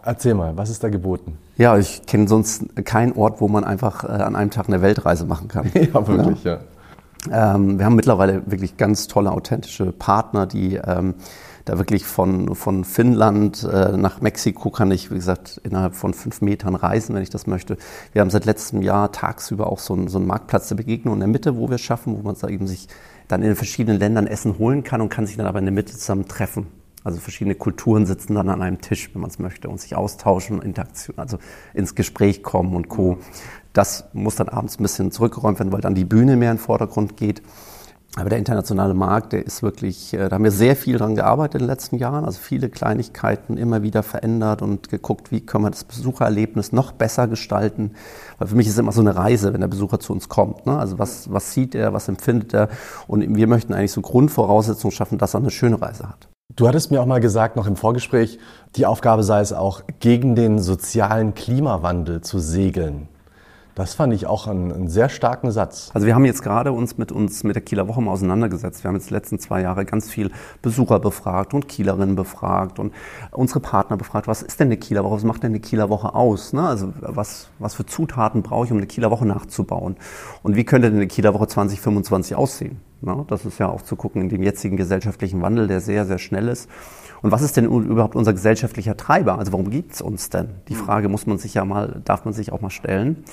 Erzähl 0.04 0.34
mal, 0.34 0.56
was 0.58 0.70
ist 0.70 0.84
da 0.84 0.90
geboten? 0.90 1.38
Ja, 1.58 1.78
ich 1.78 2.06
kenne 2.06 2.28
sonst 2.28 2.64
keinen 2.86 3.14
Ort, 3.14 3.42
wo 3.42 3.48
man 3.48 3.64
einfach 3.64 4.04
äh, 4.04 4.08
an 4.08 4.36
einem 4.36 4.52
Tag 4.52 4.68
eine 4.68 4.82
Weltreise 4.82 5.26
machen 5.26 5.48
kann. 5.48 5.72
ja, 5.74 6.08
wirklich, 6.08 6.44
ja. 6.44 6.60
ja. 7.30 7.56
Ähm, 7.56 7.80
wir 7.80 7.86
haben 7.86 7.96
mittlerweile 7.96 8.44
wirklich 8.46 8.78
ganz 8.78 9.08
tolle, 9.08 9.32
authentische 9.32 9.92
Partner, 9.92 10.46
die 10.46 10.76
ähm, 10.76 11.16
da 11.66 11.80
wirklich 11.80 12.06
von, 12.06 12.56
von 12.56 12.84
Finnland 12.86 13.64
äh, 13.64 13.98
nach 13.98 14.22
Mexiko 14.22 14.70
kann 14.70 14.92
ich, 14.92 15.10
wie 15.10 15.16
gesagt, 15.16 15.60
innerhalb 15.64 15.96
von 15.96 16.14
fünf 16.14 16.42
Metern 16.42 16.76
reisen, 16.76 17.16
wenn 17.16 17.24
ich 17.24 17.32
das 17.32 17.48
möchte. 17.48 17.78
Wir 18.14 18.22
haben 18.22 18.30
seit 18.30 18.46
letztem 18.46 18.84
Jahr 18.84 19.12
tagsüber 19.12 19.68
auch 19.68 19.80
so 19.80 19.96
einen, 19.96 20.08
so 20.08 20.20
einen 20.20 20.28
Marktplatz 20.28 20.70
der 20.70 20.76
Begegnung 20.76 21.16
in 21.16 21.20
der 21.22 21.28
Mitte, 21.28 21.58
wo 21.58 21.70
wir 21.70 21.80
schaffen, 21.80 22.16
wo 22.18 22.22
man 22.22 22.36
eben 22.50 22.68
sich 22.68 22.88
dann 23.28 23.42
in 23.42 23.48
den 23.48 23.56
verschiedenen 23.56 24.00
Ländern 24.00 24.28
Essen 24.28 24.60
holen 24.60 24.84
kann 24.84 25.02
und 25.02 25.10
kann 25.10 25.26
sich 25.26 25.38
dann 25.38 25.48
aber 25.48 25.60
in 25.60 25.66
der 25.66 25.74
Mitte 25.74 25.94
zusammen 25.94 26.28
treffen. 26.28 26.68
Also 27.04 27.20
verschiedene 27.20 27.56
Kulturen 27.56 28.06
sitzen 28.06 28.36
dann 28.36 28.50
an 28.50 28.62
einem 28.62 28.82
Tisch, 28.82 29.10
wenn 29.14 29.22
man 29.22 29.30
es 29.30 29.40
möchte, 29.40 29.70
und 29.70 29.80
sich 29.80 29.96
austauschen, 29.96 30.62
Interaktion, 30.62 31.18
also 31.18 31.38
ins 31.74 31.96
Gespräch 31.96 32.42
kommen 32.44 32.76
und 32.76 32.90
Co. 32.90 33.20
Das 33.74 34.06
muss 34.14 34.36
dann 34.36 34.50
abends 34.50 34.80
ein 34.80 34.84
bisschen 34.84 35.12
zurückgeräumt 35.12 35.60
werden, 35.60 35.72
weil 35.72 35.82
dann 35.82 35.96
die 35.96 36.06
Bühne 36.06 36.36
mehr 36.36 36.52
in 36.52 36.58
den 36.58 36.64
Vordergrund 36.64 37.18
geht. 37.18 37.42
Aber 38.18 38.30
der 38.30 38.40
internationale 38.40 38.94
Markt, 38.94 39.34
der 39.34 39.46
ist 39.46 39.62
wirklich, 39.62 40.14
äh, 40.14 40.30
da 40.30 40.36
haben 40.36 40.44
wir 40.46 40.52
sehr 40.52 40.78
viel 40.78 40.98
dran 40.98 41.16
gearbeitet 41.16 41.56
in 41.56 41.68
den 41.68 41.68
letzten 41.68 41.98
Jahren, 41.98 42.24
also 42.24 42.40
viele 42.40 42.70
Kleinigkeiten 42.70 43.58
immer 43.58 43.84
wieder 43.84 44.04
verändert 44.04 44.62
und 44.62 44.88
geguckt, 44.88 45.32
wie 45.34 45.42
können 45.42 45.66
wir 45.66 45.72
das 45.72 45.84
Besuchererlebnis 45.84 46.72
noch 46.72 46.94
besser 46.94 47.28
gestalten. 47.28 47.92
Weil 48.38 48.48
für 48.48 48.56
mich 48.56 48.68
ist 48.68 48.74
es 48.74 48.80
immer 48.80 48.94
so 48.94 49.02
eine 49.02 49.18
Reise, 49.18 49.54
wenn 49.54 49.60
der 49.60 49.68
Besucher 49.68 50.00
zu 50.00 50.14
uns 50.14 50.30
kommt. 50.30 50.66
Ne? 50.66 50.78
Also 50.78 50.98
was, 50.98 51.32
was 51.32 51.54
sieht 51.54 51.76
er, 51.76 51.92
was 51.92 52.08
empfindet 52.08 52.54
er? 52.54 52.70
Und 53.08 53.36
wir 53.36 53.48
möchten 53.48 53.74
eigentlich 53.74 53.92
so 53.92 54.02
Grundvoraussetzungen 54.02 54.94
schaffen, 54.94 55.18
dass 55.18 55.34
er 55.34 55.42
eine 55.42 55.52
schöne 55.52 55.82
Reise 55.82 56.08
hat. 56.08 56.30
Du 56.56 56.70
hattest 56.70 56.92
mir 56.92 57.02
auch 57.02 57.06
mal 57.06 57.20
gesagt, 57.20 57.58
noch 57.58 57.68
im 57.68 57.76
Vorgespräch, 57.76 58.40
die 58.78 58.86
Aufgabe 58.86 59.24
sei 59.24 59.42
es 59.42 59.52
auch, 59.52 59.82
gegen 60.00 60.36
den 60.36 60.60
sozialen 60.60 61.34
Klimawandel 61.34 62.22
zu 62.22 62.40
segeln. 62.40 63.10
Das 63.76 63.94
fand 63.94 64.14
ich 64.14 64.26
auch 64.26 64.48
einen, 64.48 64.72
einen, 64.72 64.88
sehr 64.88 65.10
starken 65.10 65.52
Satz. 65.52 65.92
Also 65.94 66.08
wir 66.08 66.16
haben 66.16 66.24
jetzt 66.24 66.42
gerade 66.42 66.72
uns 66.72 66.98
mit 66.98 67.12
uns 67.12 67.44
mit 67.44 67.56
der 67.56 67.62
Kieler 67.62 67.90
Woche 67.90 68.02
mal 68.02 68.12
auseinandergesetzt. 68.12 68.86
Wir 68.86 68.88
haben 68.88 68.96
jetzt 68.96 69.10
die 69.10 69.14
letzten 69.14 69.38
zwei 69.38 69.62
Jahre 69.62 69.84
ganz 69.84 70.10
viel 70.10 70.32
Besucher 70.62 70.98
befragt 71.00 71.54
und 71.54 71.68
Kielerinnen 71.68 72.16
befragt 72.16 72.80
und 72.80 72.94
unsere 73.32 73.60
Partner 73.60 73.98
befragt. 73.98 74.30
Was 74.30 74.42
ist 74.42 74.62
denn 74.62 74.70
eine 74.70 74.78
Kieler 74.78 75.04
Woche? 75.04 75.16
Was 75.16 75.26
macht 75.26 75.44
denn 75.44 75.52
eine 75.52 75.60
Kieler 75.60 75.90
Woche 75.90 76.16
aus? 76.16 76.54
Ne? 76.54 76.66
Also 76.66 76.94
was, 77.02 77.50
was 77.60 77.76
für 77.76 77.86
Zutaten 77.86 78.44
brauche 78.44 78.66
ich, 78.66 78.72
um 78.72 78.78
eine 78.78 78.88
Kieler 78.88 79.12
Woche 79.12 79.26
nachzubauen? 79.26 79.98
Und 80.42 80.56
wie 80.56 80.64
könnte 80.64 80.90
denn 80.90 80.98
eine 80.98 81.08
Kieler 81.08 81.34
Woche 81.34 81.48
2025 81.48 82.34
aussehen? 82.38 82.80
Ne? 83.02 83.26
Das 83.28 83.46
ist 83.46 83.60
ja 83.60 83.68
auch 83.68 83.82
zu 83.82 83.98
gucken 83.98 84.22
in 84.22 84.30
dem 84.30 84.42
jetzigen 84.42 84.78
gesellschaftlichen 84.78 85.42
Wandel, 85.42 85.68
der 85.68 85.82
sehr, 85.82 86.06
sehr 86.06 86.18
schnell 86.18 86.48
ist. 86.48 86.70
Und 87.26 87.32
was 87.32 87.42
ist 87.42 87.58
denn 87.58 87.66
überhaupt 87.66 88.16
unser 88.16 88.34
gesellschaftlicher 88.34 88.98
Treiber? 88.98 89.40
Also 89.40 89.52
warum 89.52 89.72
gibt 89.72 89.94
es 89.94 90.02
uns 90.02 90.30
denn? 90.30 90.50
Die 90.68 90.76
Frage 90.76 91.10
muss 91.10 91.26
man 91.26 91.40
sich 91.40 91.56
ja 91.56 91.66
mal, 91.66 92.04
darf 92.06 92.24
man 92.24 92.36
sich 92.36 92.52
auch 92.52 92.62
mal 92.62 92.70
stellen. 92.70 93.24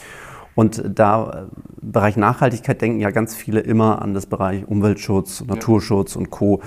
Und 0.54 0.82
da 0.94 1.24
im 1.24 1.28
äh, 1.28 1.50
Bereich 1.82 2.16
Nachhaltigkeit 2.16 2.80
denken 2.80 3.00
ja 3.00 3.10
ganz 3.10 3.34
viele 3.34 3.60
immer 3.60 4.00
an 4.00 4.14
das 4.14 4.24
Bereich 4.24 4.66
Umweltschutz, 4.66 5.44
Naturschutz 5.44 6.14
ja. 6.14 6.20
und 6.20 6.30
Co. 6.30 6.62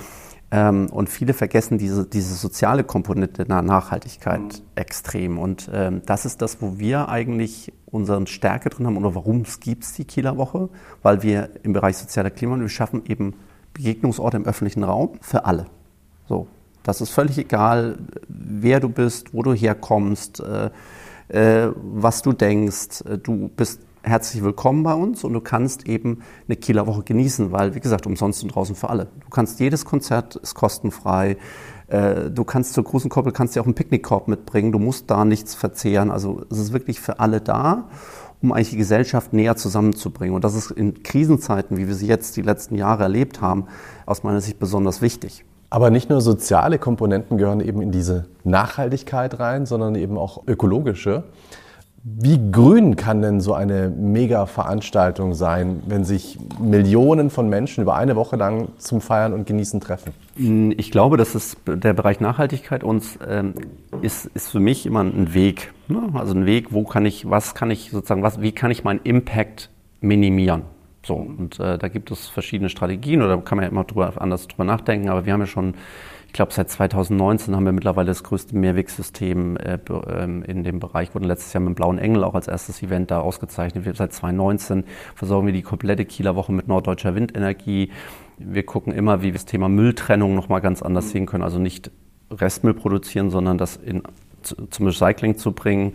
Ähm, 0.52 0.86
und 0.92 1.10
viele 1.10 1.34
vergessen 1.34 1.80
diese, 1.80 2.06
diese 2.06 2.36
soziale 2.36 2.84
Komponente 2.84 3.44
der 3.44 3.64
Nachhaltigkeit 3.64 4.42
mhm. 4.42 4.52
extrem. 4.76 5.40
Und 5.40 5.68
ähm, 5.74 6.04
das 6.06 6.26
ist 6.26 6.44
das, 6.44 6.62
wo 6.62 6.78
wir 6.78 7.10
eigentlich 7.10 7.74
unsere 7.88 8.28
Stärke 8.28 8.70
drin 8.70 8.86
haben 8.86 8.98
oder 8.98 9.16
warum 9.16 9.42
es 9.42 9.60
gibt 9.60 9.98
die 9.98 10.06
Kieler 10.06 10.38
Woche, 10.38 10.70
weil 11.02 11.24
wir 11.24 11.50
im 11.64 11.74
Bereich 11.74 11.98
sozialer 11.98 12.30
Klimawandel, 12.30 12.68
wir 12.68 12.70
schaffen 12.70 13.02
eben 13.08 13.34
Begegnungsorte 13.74 14.38
im 14.38 14.46
öffentlichen 14.46 14.84
Raum 14.84 15.14
für 15.22 15.46
alle. 15.46 15.66
So, 16.28 16.48
das 16.86 17.02
ist 17.02 17.10
völlig 17.10 17.38
egal, 17.38 17.98
wer 18.28 18.80
du 18.80 18.90
bist, 18.90 19.34
wo 19.34 19.44
du 19.44 19.54
herkommst. 19.54 20.40
Äh, 20.40 20.70
äh, 21.28 21.70
was 21.76 22.22
du 22.22 22.34
denkst. 22.34 23.04
Du 23.24 23.50
bist 23.50 23.82
herzlich 24.04 24.44
willkommen 24.44 24.84
bei 24.84 24.94
uns 24.94 25.24
und 25.24 25.34
du 25.34 25.42
kannst 25.42 25.88
eben 25.88 26.20
eine 26.48 26.56
Kieler 26.56 26.86
Woche 26.86 27.02
genießen, 27.02 27.52
weil, 27.52 27.74
wie 27.74 27.80
gesagt, 27.80 28.06
umsonst 28.06 28.44
und 28.44 28.50
draußen 28.50 28.76
für 28.76 28.92
alle. 28.92 29.08
Du 29.22 29.30
kannst 29.30 29.60
jedes 29.60 29.86
Konzert 29.86 30.36
ist 30.36 30.54
kostenfrei. 30.54 31.38
Äh, 31.88 32.30
du 32.30 32.44
kannst 32.44 32.74
zur 32.74 32.84
großen 32.84 33.10
Koppel 33.10 33.32
kannst 33.32 33.56
dir 33.56 33.62
auch 33.62 33.66
einen 33.66 33.74
Picknickkorb 33.74 34.28
mitbringen. 34.28 34.72
Du 34.72 34.78
musst 34.78 35.10
da 35.10 35.26
nichts 35.26 35.56
verzehren. 35.56 36.12
Also 36.12 36.44
es 36.52 36.60
ist 36.60 36.74
wirklich 36.74 37.00
für 37.00 37.20
alle 37.20 37.42
da, 37.42 37.90
um 38.44 38.52
eigentlich 38.52 38.70
die 38.70 38.78
Gesellschaft 38.78 39.34
näher 39.34 39.56
zusammenzubringen. 39.56 40.36
Und 40.36 40.44
das 40.44 40.54
ist 40.54 40.70
in 40.70 41.02
Krisenzeiten, 41.02 41.78
wie 41.78 41.88
wir 41.88 41.96
sie 41.96 42.08
jetzt 42.08 42.38
die 42.38 42.44
letzten 42.44 42.76
Jahre 42.76 43.04
erlebt 43.04 43.42
haben, 43.42 43.66
aus 44.06 44.22
meiner 44.22 44.42
Sicht 44.42 44.60
besonders 44.60 45.02
wichtig. 45.02 45.44
Aber 45.70 45.90
nicht 45.90 46.10
nur 46.10 46.22
soziale 46.22 46.80
Komponenten 46.80 47.38
gehören 47.38 47.60
eben 47.60 47.82
in 47.82 47.92
diese 47.92 48.26
Nachhaltigkeit 48.44 49.40
rein, 49.40 49.66
sondern 49.66 49.96
eben 49.96 50.18
auch 50.18 50.44
ökologische. 50.48 51.24
Wie 52.08 52.40
grün 52.52 52.96
kann 52.96 53.24
denn 53.24 53.42
so 53.42 53.56
eine 53.56 53.90
Mega-Veranstaltung 53.90 55.34
sein, 55.34 55.82
wenn 55.88 56.04
sich 56.04 56.38
Millionen 56.60 57.32
von 57.32 57.50
Menschen 57.50 57.82
über 57.82 57.96
eine 57.96 58.16
Woche 58.16 58.36
lang 58.36 58.68
zum 58.78 59.02
Feiern 59.02 59.34
und 59.34 59.48
Genießen 59.48 59.82
treffen? 59.82 60.14
Ich 60.78 60.92
glaube, 60.92 61.18
dass 61.18 61.34
es 61.34 61.58
der 61.66 61.96
Bereich 61.96 62.20
Nachhaltigkeit 62.20 62.84
uns 62.84 63.18
ähm, 63.28 63.56
ist, 64.04 64.28
ist 64.36 64.52
für 64.52 64.60
mich 64.60 64.86
immer 64.86 65.02
ein 65.02 65.34
Weg. 65.34 65.74
Ne? 65.88 66.10
Also 66.14 66.36
ein 66.36 66.46
Weg, 66.46 66.72
wo 66.72 66.84
kann 66.84 67.08
ich, 67.08 67.28
was 67.28 67.56
kann 67.56 67.72
ich 67.72 67.90
sozusagen, 67.90 68.22
was, 68.22 68.40
wie 68.40 68.52
kann 68.52 68.70
ich 68.70 68.84
meinen 68.84 69.00
Impact 69.04 69.72
minimieren? 70.00 70.62
So, 71.06 71.14
und 71.16 71.60
äh, 71.60 71.78
da 71.78 71.88
gibt 71.88 72.10
es 72.10 72.28
verschiedene 72.28 72.70
Strategien 72.70 73.22
oder 73.22 73.38
kann 73.38 73.58
man 73.58 73.66
ja 73.66 73.72
immer 73.72 73.84
drüber, 73.84 74.14
anders 74.20 74.48
drüber 74.48 74.64
nachdenken, 74.64 75.10
aber 75.10 75.26
wir 75.26 75.34
haben 75.34 75.42
ja 75.42 75.46
schon, 75.46 75.76
ich 76.26 76.34
glaube 76.34 76.52
seit 76.52 76.70
2019 76.72 77.56
haben 77.56 77.64
wir 77.64 77.74
mittlerweile 77.74 78.08
das 78.08 78.24
größte 78.24 78.58
Mehrwegsystem 78.58 79.56
äh, 79.58 79.78
ähm, 80.08 80.44
in 80.44 80.64
dem 80.64 80.80
Bereich, 80.80 81.14
wurden 81.14 81.26
letztes 81.26 81.54
Jahr 81.54 81.62
mit 81.62 81.70
dem 81.70 81.76
Blauen 81.76 82.00
Engel 82.00 82.24
auch 82.24 82.34
als 82.34 82.48
erstes 82.48 82.82
Event 82.82 83.12
da 83.12 83.20
ausgezeichnet. 83.20 83.86
Wir, 83.86 83.94
seit 83.94 84.14
2019 84.14 84.84
versorgen 85.14 85.46
wir 85.46 85.54
die 85.54 85.62
komplette 85.62 86.06
Kieler 86.06 86.36
Woche 86.36 86.52
mit 86.52 86.68
norddeutscher 86.68 87.14
Windenergie. 87.14 87.92
Wir 88.40 88.66
gucken 88.66 88.92
immer, 88.92 89.22
wie 89.22 89.26
wir 89.28 89.34
das 89.34 89.46
Thema 89.46 89.70
Mülltrennung 89.70 90.34
nochmal 90.34 90.62
ganz 90.62 90.82
anders 90.82 91.12
sehen 91.12 91.28
können, 91.28 91.44
also 91.44 91.60
nicht 91.60 91.92
Restmüll 92.32 92.74
produzieren, 92.74 93.30
sondern 93.30 93.60
das 93.60 93.76
in, 93.76 94.02
zum 94.42 94.88
Recycling 94.88 95.38
zu 95.38 95.52
bringen. 95.52 95.94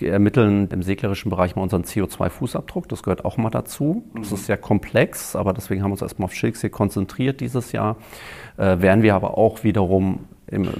Wir 0.00 0.12
ermitteln 0.12 0.68
im 0.72 0.82
seglerischen 0.82 1.30
Bereich 1.30 1.56
mal 1.56 1.62
unseren 1.62 1.82
CO2-Fußabdruck. 1.82 2.88
Das 2.88 3.02
gehört 3.02 3.26
auch 3.26 3.36
mal 3.36 3.50
dazu. 3.50 4.02
Das 4.14 4.32
ist 4.32 4.46
sehr 4.46 4.56
komplex, 4.56 5.36
aber 5.36 5.52
deswegen 5.52 5.82
haben 5.82 5.90
wir 5.90 5.94
uns 5.94 6.02
erstmal 6.02 6.24
auf 6.24 6.34
Schilksee 6.34 6.70
konzentriert 6.70 7.40
dieses 7.40 7.72
Jahr. 7.72 7.98
Äh, 8.56 8.80
werden 8.80 9.02
wir 9.02 9.14
aber 9.14 9.36
auch 9.36 9.62
wiederum 9.62 10.20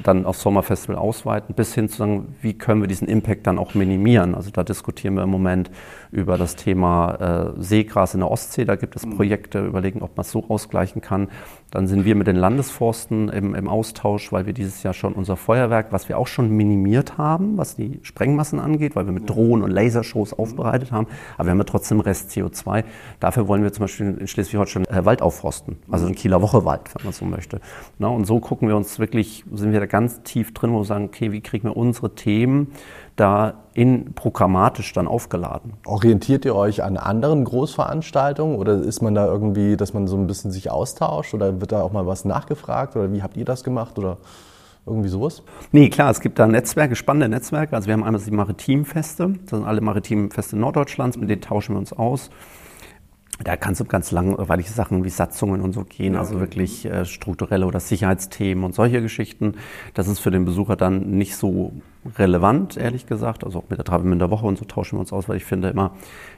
dann 0.02 0.26
aufs 0.26 0.42
Sommerfestival 0.42 0.96
ausweiten, 0.96 1.54
bis 1.54 1.74
hin 1.74 1.88
zu 1.88 1.98
sagen, 1.98 2.34
wie 2.42 2.54
können 2.54 2.80
wir 2.80 2.88
diesen 2.88 3.06
Impact 3.06 3.46
dann 3.46 3.58
auch 3.58 3.74
minimieren. 3.74 4.34
Also 4.34 4.50
da 4.50 4.64
diskutieren 4.64 5.14
wir 5.14 5.22
im 5.22 5.30
Moment 5.30 5.70
über 6.10 6.36
das 6.36 6.56
Thema 6.56 7.54
äh, 7.56 7.62
Seegras 7.62 8.14
in 8.14 8.20
der 8.20 8.30
Ostsee. 8.30 8.64
Da 8.64 8.74
gibt 8.74 8.96
es 8.96 9.06
mhm. 9.06 9.16
Projekte, 9.16 9.64
überlegen, 9.64 10.02
ob 10.02 10.16
man 10.16 10.22
es 10.22 10.32
so 10.32 10.44
ausgleichen 10.48 11.00
kann. 11.00 11.28
Dann 11.70 11.86
sind 11.86 12.04
wir 12.04 12.16
mit 12.16 12.26
den 12.26 12.34
Landesforsten 12.34 13.28
im, 13.28 13.54
im, 13.54 13.68
Austausch, 13.68 14.32
weil 14.32 14.44
wir 14.46 14.52
dieses 14.52 14.82
Jahr 14.82 14.92
schon 14.92 15.12
unser 15.12 15.36
Feuerwerk, 15.36 15.92
was 15.92 16.08
wir 16.08 16.18
auch 16.18 16.26
schon 16.26 16.50
minimiert 16.50 17.16
haben, 17.16 17.56
was 17.56 17.76
die 17.76 18.00
Sprengmassen 18.02 18.58
angeht, 18.58 18.96
weil 18.96 19.06
wir 19.06 19.12
mit 19.12 19.30
Drohnen 19.30 19.62
und 19.62 19.70
Lasershows 19.70 20.32
mhm. 20.32 20.38
aufbereitet 20.38 20.90
haben. 20.90 21.06
Aber 21.36 21.46
wir 21.46 21.50
haben 21.52 21.58
ja 21.58 21.64
trotzdem 21.64 22.00
Rest 22.00 22.30
CO2. 22.30 22.82
Dafür 23.20 23.46
wollen 23.46 23.62
wir 23.62 23.72
zum 23.72 23.84
Beispiel 23.84 24.16
in 24.18 24.26
Schleswig-Holstein 24.26 24.86
äh, 24.86 25.04
Wald 25.04 25.22
aufforsten, 25.22 25.76
also 25.90 26.06
ein 26.06 26.16
Kieler 26.16 26.42
Woche 26.42 26.64
Wald, 26.64 26.92
wenn 26.96 27.04
man 27.04 27.12
so 27.12 27.24
möchte. 27.24 27.60
Na, 27.98 28.08
und 28.08 28.26
so 28.26 28.40
gucken 28.40 28.66
wir 28.66 28.76
uns 28.76 28.98
wirklich, 28.98 29.44
sind 29.60 29.72
wir 29.72 29.80
da 29.80 29.86
ganz 29.86 30.22
tief 30.22 30.52
drin, 30.52 30.72
wo 30.72 30.78
wir 30.78 30.84
sagen, 30.84 31.04
okay, 31.04 31.32
wie 31.32 31.40
kriegen 31.40 31.68
wir 31.68 31.76
unsere 31.76 32.14
Themen 32.14 32.72
da 33.16 33.54
in 33.74 34.14
programmatisch 34.14 34.92
dann 34.94 35.06
aufgeladen. 35.06 35.74
Orientiert 35.84 36.44
ihr 36.46 36.56
euch 36.56 36.82
an 36.82 36.96
anderen 36.96 37.44
Großveranstaltungen 37.44 38.56
oder 38.56 38.74
ist 38.80 39.02
man 39.02 39.14
da 39.14 39.26
irgendwie, 39.26 39.76
dass 39.76 39.92
man 39.92 40.06
so 40.06 40.16
ein 40.16 40.26
bisschen 40.26 40.50
sich 40.50 40.70
austauscht 40.70 41.34
oder 41.34 41.60
wird 41.60 41.72
da 41.72 41.82
auch 41.82 41.92
mal 41.92 42.06
was 42.06 42.24
nachgefragt 42.24 42.96
oder 42.96 43.12
wie 43.12 43.22
habt 43.22 43.36
ihr 43.36 43.44
das 43.44 43.62
gemacht 43.62 43.98
oder 43.98 44.16
irgendwie 44.86 45.10
sowas? 45.10 45.42
Nee, 45.70 45.90
klar, 45.90 46.10
es 46.10 46.20
gibt 46.20 46.38
da 46.38 46.46
Netzwerke, 46.46 46.96
spannende 46.96 47.28
Netzwerke. 47.28 47.76
Also 47.76 47.86
wir 47.86 47.94
haben 47.94 48.04
einmal 48.04 48.22
die 48.22 48.30
Maritimfeste, 48.30 49.34
das 49.42 49.50
sind 49.50 49.66
alle 49.66 49.82
Maritimfeste 49.82 50.56
Norddeutschlands, 50.56 51.18
mit 51.18 51.28
denen 51.28 51.42
tauschen 51.42 51.74
wir 51.74 51.78
uns 51.78 51.92
aus. 51.92 52.30
Da 53.44 53.56
kann 53.56 53.72
es 53.72 53.80
um 53.80 53.88
ganz 53.88 54.10
langweilige 54.10 54.68
Sachen 54.68 55.04
wie 55.04 55.08
Satzungen 55.08 55.62
und 55.62 55.72
so 55.72 55.84
gehen, 55.84 56.14
also 56.14 56.40
wirklich 56.40 56.84
äh, 56.84 57.04
strukturelle 57.04 57.66
oder 57.66 57.80
Sicherheitsthemen 57.80 58.64
und 58.64 58.74
solche 58.74 59.00
Geschichten. 59.00 59.54
Das 59.94 60.08
ist 60.08 60.18
für 60.18 60.30
den 60.30 60.44
Besucher 60.44 60.76
dann 60.76 61.10
nicht 61.10 61.36
so 61.36 61.72
relevant, 62.18 62.76
ehrlich 62.76 63.06
gesagt. 63.06 63.44
Also 63.44 63.60
auch 63.60 63.64
mit 63.70 63.78
der 63.78 63.84
Travemünder 63.84 64.30
Woche 64.30 64.46
und 64.46 64.58
so 64.58 64.64
tauschen 64.64 64.96
wir 64.96 65.00
uns 65.00 65.12
aus, 65.12 65.28
weil 65.28 65.36
ich 65.36 65.44
finde 65.44 65.70
immer, 65.70 65.92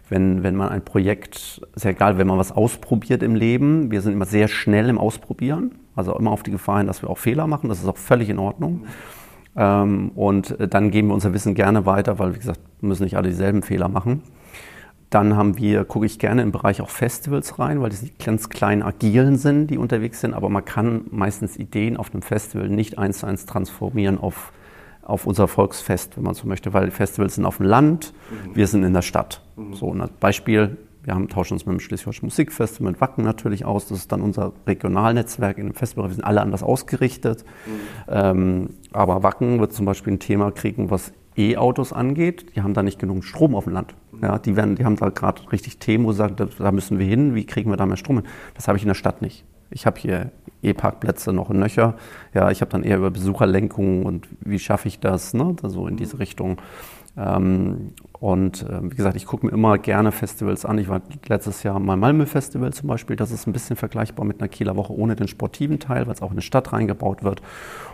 wenn, 0.09 0.43
wenn 0.43 0.55
man 0.55 0.69
ein 0.69 0.85
Projekt, 0.85 1.61
ist 1.75 1.85
ja 1.85 1.91
egal, 1.91 2.19
wenn 2.19 2.27
man 2.27 2.39
was 2.39 2.53
ausprobiert 2.53 3.23
im 3.23 3.35
Leben, 3.35 3.91
wir 3.91 4.01
sind 4.01 4.13
immer 4.13 4.27
sehr 4.27 4.49
schnell 4.49 4.89
im 4.89 4.99
Ausprobieren, 4.99 5.73
also 5.97 6.17
immer 6.17 6.31
auf 6.31 6.43
die 6.43 6.51
Gefahr 6.51 6.79
hin, 6.79 6.87
dass 6.87 7.03
wir 7.03 7.11
auch 7.11 7.19
Fehler 7.19 7.47
machen, 7.47 7.69
das 7.69 7.81
ist 7.81 7.89
auch 7.89 7.97
völlig 7.97 8.29
in 8.29 8.39
Ordnung. 8.39 8.85
Ähm, 9.57 10.13
und 10.15 10.57
dann 10.59 10.91
geben 10.91 11.09
wir 11.09 11.15
unser 11.15 11.35
Wissen 11.35 11.55
gerne 11.55 11.85
weiter, 11.85 12.19
weil, 12.19 12.35
wie 12.35 12.39
gesagt, 12.39 12.61
müssen 12.81 13.05
nicht 13.05 13.17
alle 13.17 13.29
dieselben 13.29 13.63
Fehler 13.63 13.89
machen. 13.89 14.23
Dann 15.13 15.37
haben 15.37 15.59
wir, 15.59 15.85
gucke 15.85 16.07
ich 16.07 16.19
gerne 16.19 16.41
im 16.41 16.53
Bereich 16.53 16.81
auch 16.81 16.89
Festivals 16.89 17.59
rein, 17.59 17.83
weil 17.83 17.91
das 17.91 18.01
die 18.01 18.13
ganz 18.17 18.49
kleinen 18.49 18.83
Agilen 18.83 19.37
sind, 19.37 19.67
die 19.67 19.77
unterwegs 19.77 20.23
sind. 20.23 20.33
Aber 20.33 20.49
man 20.49 20.65
kann 20.65 21.03
meistens 21.11 21.59
Ideen 21.59 21.99
auf 21.99 22.15
einem 22.15 22.23
Festival 22.23 22.71
nicht 22.71 22.97
eins 22.97 23.19
zu 23.19 23.27
eins 23.27 23.45
transformieren 23.45 24.17
auf, 24.17 24.53
auf 25.03 25.27
unser 25.27 25.49
Volksfest, 25.49 26.17
wenn 26.17 26.25
man 26.25 26.33
so 26.33 26.49
möchte, 26.49 26.73
weil 26.73 26.91
Festivals 26.91 27.35
sind 27.35 27.45
auf 27.45 27.59
dem 27.59 27.67
Land, 27.67 28.15
mhm. 28.31 28.57
wir 28.57 28.67
sind 28.67 28.85
in 28.85 28.95
der 28.95 29.03
Stadt. 29.03 29.43
Mhm. 29.57 29.75
So 29.75 29.93
ein 29.93 30.09
Beispiel, 30.19 30.79
wir 31.05 31.15
haben, 31.15 31.29
tauschen 31.29 31.55
uns 31.55 31.67
mit 31.67 31.75
dem 31.75 31.81
Schleswig-Holstein 31.81 32.29
Musikfestival, 32.29 32.93
mit 32.93 33.01
Wacken 33.03 33.23
natürlich 33.23 33.67
aus. 33.67 33.89
Das 33.89 33.99
ist 33.99 34.13
dann 34.13 34.23
unser 34.23 34.55
Regionalnetzwerk 34.67 35.59
in 35.59 35.67
dem 35.67 35.75
Festival. 35.75 36.09
Wir 36.09 36.15
sind 36.15 36.25
alle 36.25 36.41
anders 36.41 36.63
ausgerichtet. 36.63 37.45
Mhm. 37.67 37.71
Ähm, 38.09 38.71
aber 38.93 39.23
Wacken 39.23 39.61
wird 39.61 39.75
zum 39.75 39.85
Beispiel 39.85 40.15
ein 40.15 40.21
Thema 40.21 40.53
kriegen, 40.53 40.91
was 40.91 41.13
E-Autos 41.37 41.93
angeht, 41.93 42.55
die 42.55 42.63
haben 42.63 42.75
da 42.75 42.83
nicht 42.83 42.99
genug 42.99 43.25
Strom 43.25 43.55
auf 43.55 43.65
dem 43.65 43.73
Land. 43.73 43.95
Ja, 44.21 44.39
die, 44.39 44.57
werden, 44.57 44.77
die 44.77 44.85
haben 44.85 44.97
da 44.97 45.09
gerade 45.09 45.51
richtig 45.51 45.79
Themen, 45.79 46.05
wo 46.05 46.13
sie 46.13 46.19
sagen, 46.19 46.37
da 46.37 46.73
müssen 46.73 46.99
wir 46.99 47.07
hin, 47.07 47.35
wie 47.35 47.47
kriegen 47.47 47.71
wir 47.71 47.77
da 47.77 47.87
mehr 47.87 47.97
Strom 47.97 48.19
hin? 48.19 48.27
Das 48.55 48.69
habe 48.69 48.77
ich 48.77 48.85
in 48.85 48.89
der 48.89 48.95
Stadt 48.95 49.23
nicht. 49.23 49.45
Ich 49.71 49.87
habe 49.87 49.99
hier 49.99 50.31
E-Parkplätze 50.63 51.33
noch 51.33 51.51
in 51.51 51.59
Nöcher. 51.59 51.97
Ja, 52.35 52.51
ich 52.51 52.61
habe 52.61 52.71
dann 52.71 52.83
eher 52.83 52.99
über 52.99 53.11
Besucherlenkung 53.11 54.05
und 54.05 54.29
wie 54.41 54.59
schaffe 54.59 54.89
ich 54.89 55.01
das, 55.01 55.35
ne? 55.35 55.57
so 55.63 55.87
in 55.87 55.97
diese 55.97 56.19
Richtung. 56.19 56.59
Ähm, 57.17 57.93
und 58.19 58.63
äh, 58.63 58.91
wie 58.91 58.97
gesagt, 58.97 59.17
ich 59.17 59.27
gucke 59.27 59.47
mir 59.47 59.53
immer 59.53 59.79
gerne 59.79 60.13
Festivals 60.13 60.65
an. 60.65 60.79
Ich 60.79 60.89
war 60.89 61.03
letztes 61.27 61.63
Jahr 61.63 61.79
mal 61.79 61.97
Malmö 61.97 62.25
Festival 62.25 62.73
zum 62.73 62.89
Beispiel. 62.89 63.17
Das 63.17 63.31
ist 63.31 63.47
ein 63.47 63.53
bisschen 63.53 63.77
vergleichbar 63.77 64.25
mit 64.25 64.41
einer 64.41 64.49
Kieler 64.49 64.77
Woche 64.77 64.97
ohne 64.97 65.17
den 65.17 65.29
sportiven 65.29 65.79
Teil, 65.79 66.07
weil 66.07 66.15
es 66.15 66.23
auch 66.23 66.31
in 66.31 66.35
eine 66.35 66.43
Stadt 66.43 66.73
reingebaut 66.73 67.23
wird. 67.23 67.43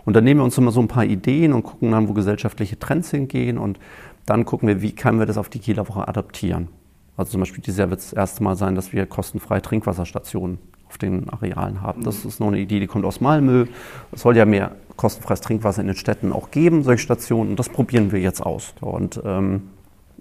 Und 0.05 0.15
dann 0.15 0.25
nehmen 0.25 0.41
wir 0.41 0.45
uns 0.45 0.59
immer 0.59 0.71
so 0.71 0.81
ein 0.81 0.89
paar 0.89 1.05
Ideen 1.05 1.53
und 1.53 1.63
gucken 1.63 1.91
dann, 1.91 2.09
wo 2.09 2.13
gesellschaftliche 2.13 2.79
Trends 2.79 3.11
hingehen. 3.11 3.59
Und 3.59 3.81
dann 4.27 4.45
gucken 4.45 4.69
wir, 4.69 4.83
wie 4.83 4.93
können 4.93 5.19
wir 5.19 5.27
das 5.27 5.39
auf 5.39 5.49
die 5.49 5.59
Kieler 5.59 5.89
Woche 5.89 6.07
adaptieren. 6.07 6.69
Also 7.17 7.33
zum 7.33 7.41
Beispiel 7.41 7.63
dieses 7.63 7.79
Jahr 7.79 7.91
wird 7.91 8.01
es 8.01 8.11
das 8.11 8.17
erste 8.17 8.45
Mal 8.45 8.55
sein, 8.55 8.77
dass 8.77 8.93
wir 8.93 9.05
kostenfreie 9.07 9.61
Trinkwasserstationen 9.61 10.59
auf 10.89 10.99
den 10.99 11.29
Arealen 11.29 11.83
haben. 11.83 12.05
Das 12.05 12.25
ist 12.25 12.39
noch 12.39 12.49
eine 12.49 12.59
Idee, 12.59 12.81
die 12.81 12.87
kommt 12.87 13.05
aus 13.05 13.21
Malmö. 13.21 13.67
Es 14.13 14.23
soll 14.23 14.37
ja 14.37 14.45
mehr 14.45 14.73
kostenfreies 14.99 15.41
Trinkwasser 15.41 15.81
in 15.81 15.87
den 15.87 15.97
Städten 15.97 16.33
auch 16.33 16.51
geben, 16.51 16.83
solche 16.83 17.03
Stationen. 17.03 17.51
Und 17.51 17.59
das 17.59 17.71
probieren 17.71 18.13
wir 18.13 18.21
jetzt 18.21 18.43
aus. 18.45 18.75
Und 18.83 19.23
ähm, 19.25 19.71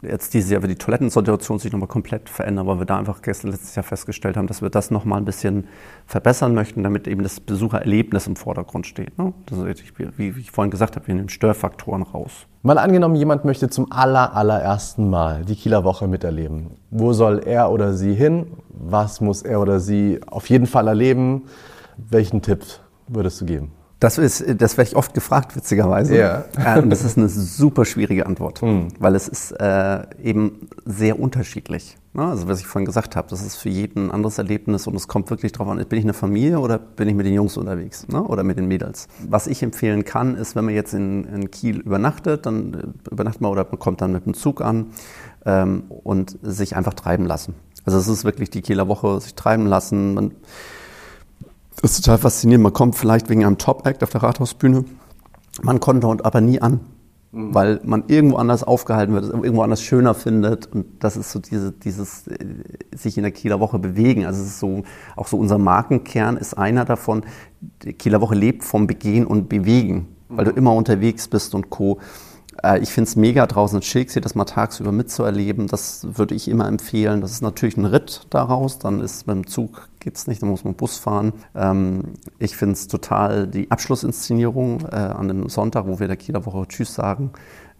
jetzt 0.01 0.33
dieses 0.33 0.51
Jahr 0.51 0.61
wird 0.61 0.71
die 0.71 0.77
Toilettensituation 0.77 1.59
sich 1.59 1.71
nochmal 1.71 1.87
komplett 1.87 2.29
verändern, 2.29 2.67
weil 2.67 2.77
wir 2.79 2.85
da 2.85 2.97
einfach 2.97 3.21
gestern 3.21 3.51
letztes 3.51 3.75
Jahr 3.75 3.83
festgestellt 3.83 4.37
haben, 4.37 4.47
dass 4.47 4.61
wir 4.61 4.69
das 4.69 4.91
nochmal 4.91 5.19
ein 5.19 5.25
bisschen 5.25 5.67
verbessern 6.05 6.53
möchten, 6.53 6.83
damit 6.83 7.07
eben 7.07 7.23
das 7.23 7.39
Besuchererlebnis 7.39 8.27
im 8.27 8.35
Vordergrund 8.35 8.85
steht. 8.85 9.17
Ne? 9.17 9.33
Das 9.47 9.57
ist, 9.57 9.83
wie, 9.97 10.29
ich 10.29 10.51
vorhin 10.51 10.71
gesagt 10.71 10.95
habe, 10.95 11.07
wir 11.07 11.15
nehmen 11.15 11.29
Störfaktoren 11.29 12.03
raus. 12.03 12.31
Mal 12.61 12.77
angenommen, 12.77 13.15
jemand 13.15 13.45
möchte 13.45 13.69
zum 13.69 13.91
aller, 13.91 14.35
allerersten 14.35 15.09
Mal 15.09 15.43
die 15.43 15.55
Kieler 15.55 15.83
Woche 15.83 16.07
miterleben. 16.07 16.71
Wo 16.91 17.13
soll 17.13 17.39
er 17.39 17.71
oder 17.71 17.93
sie 17.93 18.13
hin? 18.13 18.47
Was 18.69 19.21
muss 19.21 19.41
er 19.41 19.59
oder 19.59 19.79
sie 19.79 20.19
auf 20.27 20.49
jeden 20.49 20.67
Fall 20.67 20.87
erleben? 20.87 21.45
Welchen 21.97 22.41
Tipp 22.41 22.61
würdest 23.07 23.41
du 23.41 23.45
geben? 23.45 23.71
Das, 23.99 24.19
ist, 24.19 24.45
das 24.61 24.77
werde 24.77 24.89
ich 24.89 24.95
oft 24.95 25.13
gefragt, 25.13 25.55
witzigerweise. 25.55 26.15
Ja. 26.15 26.45
Äh, 26.57 26.79
und 26.79 26.91
das 26.91 27.03
ist 27.03 27.17
eine 27.17 27.29
super 27.29 27.83
schwierige 27.83 28.27
Antwort, 28.27 28.61
mhm. 28.61 28.89
weil 28.99 29.15
es 29.15 29.27
ist 29.27 29.51
äh, 29.51 30.03
eben 30.21 30.67
sehr 30.85 31.19
unterschiedlich. 31.19 31.97
Ne? 32.13 32.25
Also 32.25 32.47
was 32.47 32.59
ich 32.59 32.67
vorhin 32.67 32.85
gesagt 32.85 33.15
habe, 33.15 33.27
das 33.29 33.43
ist 33.43 33.55
für 33.55 33.69
jeden 33.69 34.07
ein 34.07 34.11
anderes 34.11 34.37
Erlebnis 34.37 34.85
und 34.85 34.95
es 34.95 35.07
kommt 35.07 35.29
wirklich 35.31 35.51
darauf 35.51 35.69
an, 35.69 35.77
bin 35.77 35.97
ich 35.97 36.05
eine 36.05 36.13
Familie 36.13 36.59
oder 36.59 36.77
bin 36.77 37.07
ich 37.07 37.15
mit 37.15 37.25
den 37.25 37.33
Jungs 37.33 37.57
unterwegs 37.57 38.07
ne? 38.07 38.21
oder 38.21 38.43
mit 38.43 38.57
den 38.57 38.67
Mädels. 38.67 39.07
Was 39.27 39.47
ich 39.47 39.63
empfehlen 39.63 40.05
kann, 40.05 40.35
ist, 40.35 40.55
wenn 40.55 40.65
man 40.65 40.75
jetzt 40.75 40.93
in, 40.93 41.23
in 41.23 41.49
Kiel 41.49 41.79
übernachtet, 41.79 42.45
dann 42.45 42.73
äh, 42.73 43.11
übernachtet 43.11 43.41
man 43.41 43.51
oder 43.51 43.65
man 43.65 43.79
kommt 43.79 44.01
dann 44.01 44.11
mit 44.11 44.27
dem 44.27 44.35
Zug 44.35 44.61
an 44.61 44.87
ähm, 45.45 45.85
und 45.89 46.37
sich 46.43 46.75
einfach 46.75 46.93
treiben 46.93 47.25
lassen. 47.25 47.55
Also 47.85 47.97
es 47.97 48.07
ist 48.07 48.25
wirklich 48.25 48.49
die 48.49 48.61
Kieler 48.61 48.87
Woche, 48.87 49.21
sich 49.21 49.33
treiben 49.33 49.65
lassen. 49.65 50.13
Man, 50.13 50.31
das 51.81 51.91
ist 51.91 52.05
total 52.05 52.17
faszinierend. 52.17 52.63
Man 52.63 52.73
kommt 52.73 52.95
vielleicht 52.95 53.29
wegen 53.29 53.45
einem 53.45 53.57
Top-Act 53.57 54.03
auf 54.03 54.09
der 54.09 54.23
Rathausbühne. 54.23 54.85
Man 55.61 55.79
kommt 55.79 56.03
dort 56.03 56.25
aber 56.25 56.41
nie 56.41 56.61
an, 56.61 56.79
mhm. 57.31 57.53
weil 57.53 57.79
man 57.83 58.03
irgendwo 58.07 58.37
anders 58.37 58.63
aufgehalten 58.63 59.13
wird, 59.13 59.25
irgendwo 59.25 59.61
anders 59.61 59.81
schöner 59.81 60.13
findet. 60.13 60.67
Und 60.67 60.85
das 61.03 61.17
ist 61.17 61.31
so 61.31 61.39
diese, 61.39 61.71
dieses 61.71 62.27
äh, 62.27 62.37
sich 62.95 63.17
in 63.17 63.23
der 63.23 63.31
Kieler 63.31 63.59
Woche 63.59 63.79
bewegen. 63.79 64.25
Also 64.25 64.41
es 64.41 64.47
ist 64.47 64.59
so, 64.59 64.83
auch 65.15 65.27
so 65.27 65.37
unser 65.37 65.57
Markenkern 65.57 66.37
ist 66.37 66.57
einer 66.57 66.85
davon. 66.85 67.23
Die 67.83 67.93
Kieler 67.93 68.21
Woche 68.21 68.35
lebt 68.35 68.63
vom 68.63 68.87
Begehen 68.87 69.25
und 69.25 69.49
Bewegen, 69.49 70.07
weil 70.29 70.45
mhm. 70.45 70.49
du 70.49 70.55
immer 70.55 70.73
unterwegs 70.73 71.27
bist 71.27 71.53
und 71.53 71.69
Co. 71.69 71.99
Äh, 72.63 72.79
ich 72.79 72.89
finde 72.89 73.09
es 73.09 73.15
mega 73.15 73.45
draußen 73.45 73.81
Schilksee, 73.81 74.21
das 74.21 74.35
mal 74.35 74.45
tagsüber 74.45 74.91
mitzuerleben. 74.91 75.67
Das 75.67 76.07
würde 76.17 76.35
ich 76.35 76.47
immer 76.47 76.67
empfehlen. 76.67 77.21
Das 77.21 77.31
ist 77.31 77.41
natürlich 77.41 77.77
ein 77.77 77.85
Ritt 77.85 78.27
daraus. 78.29 78.79
Dann 78.79 79.01
ist 79.01 79.27
mit 79.27 79.35
dem 79.35 79.47
Zug 79.47 79.89
geht's 79.99 80.25
nicht, 80.25 80.41
dann 80.41 80.49
muss 80.49 80.63
man 80.63 80.73
Bus 80.73 80.97
fahren. 80.97 81.33
Ähm, 81.53 82.13
ich 82.39 82.55
finde 82.55 82.73
es 82.73 82.87
total 82.87 83.45
die 83.45 83.69
Abschlussinszenierung 83.69 84.85
äh, 84.89 84.95
an 84.95 85.27
dem 85.27 85.49
Sonntag, 85.49 85.85
wo 85.85 85.99
wir 85.99 86.07
der 86.07 86.15
Kieler 86.15 86.45
Woche 86.45 86.65
Tschüss 86.69 86.93
sagen. 86.93 87.31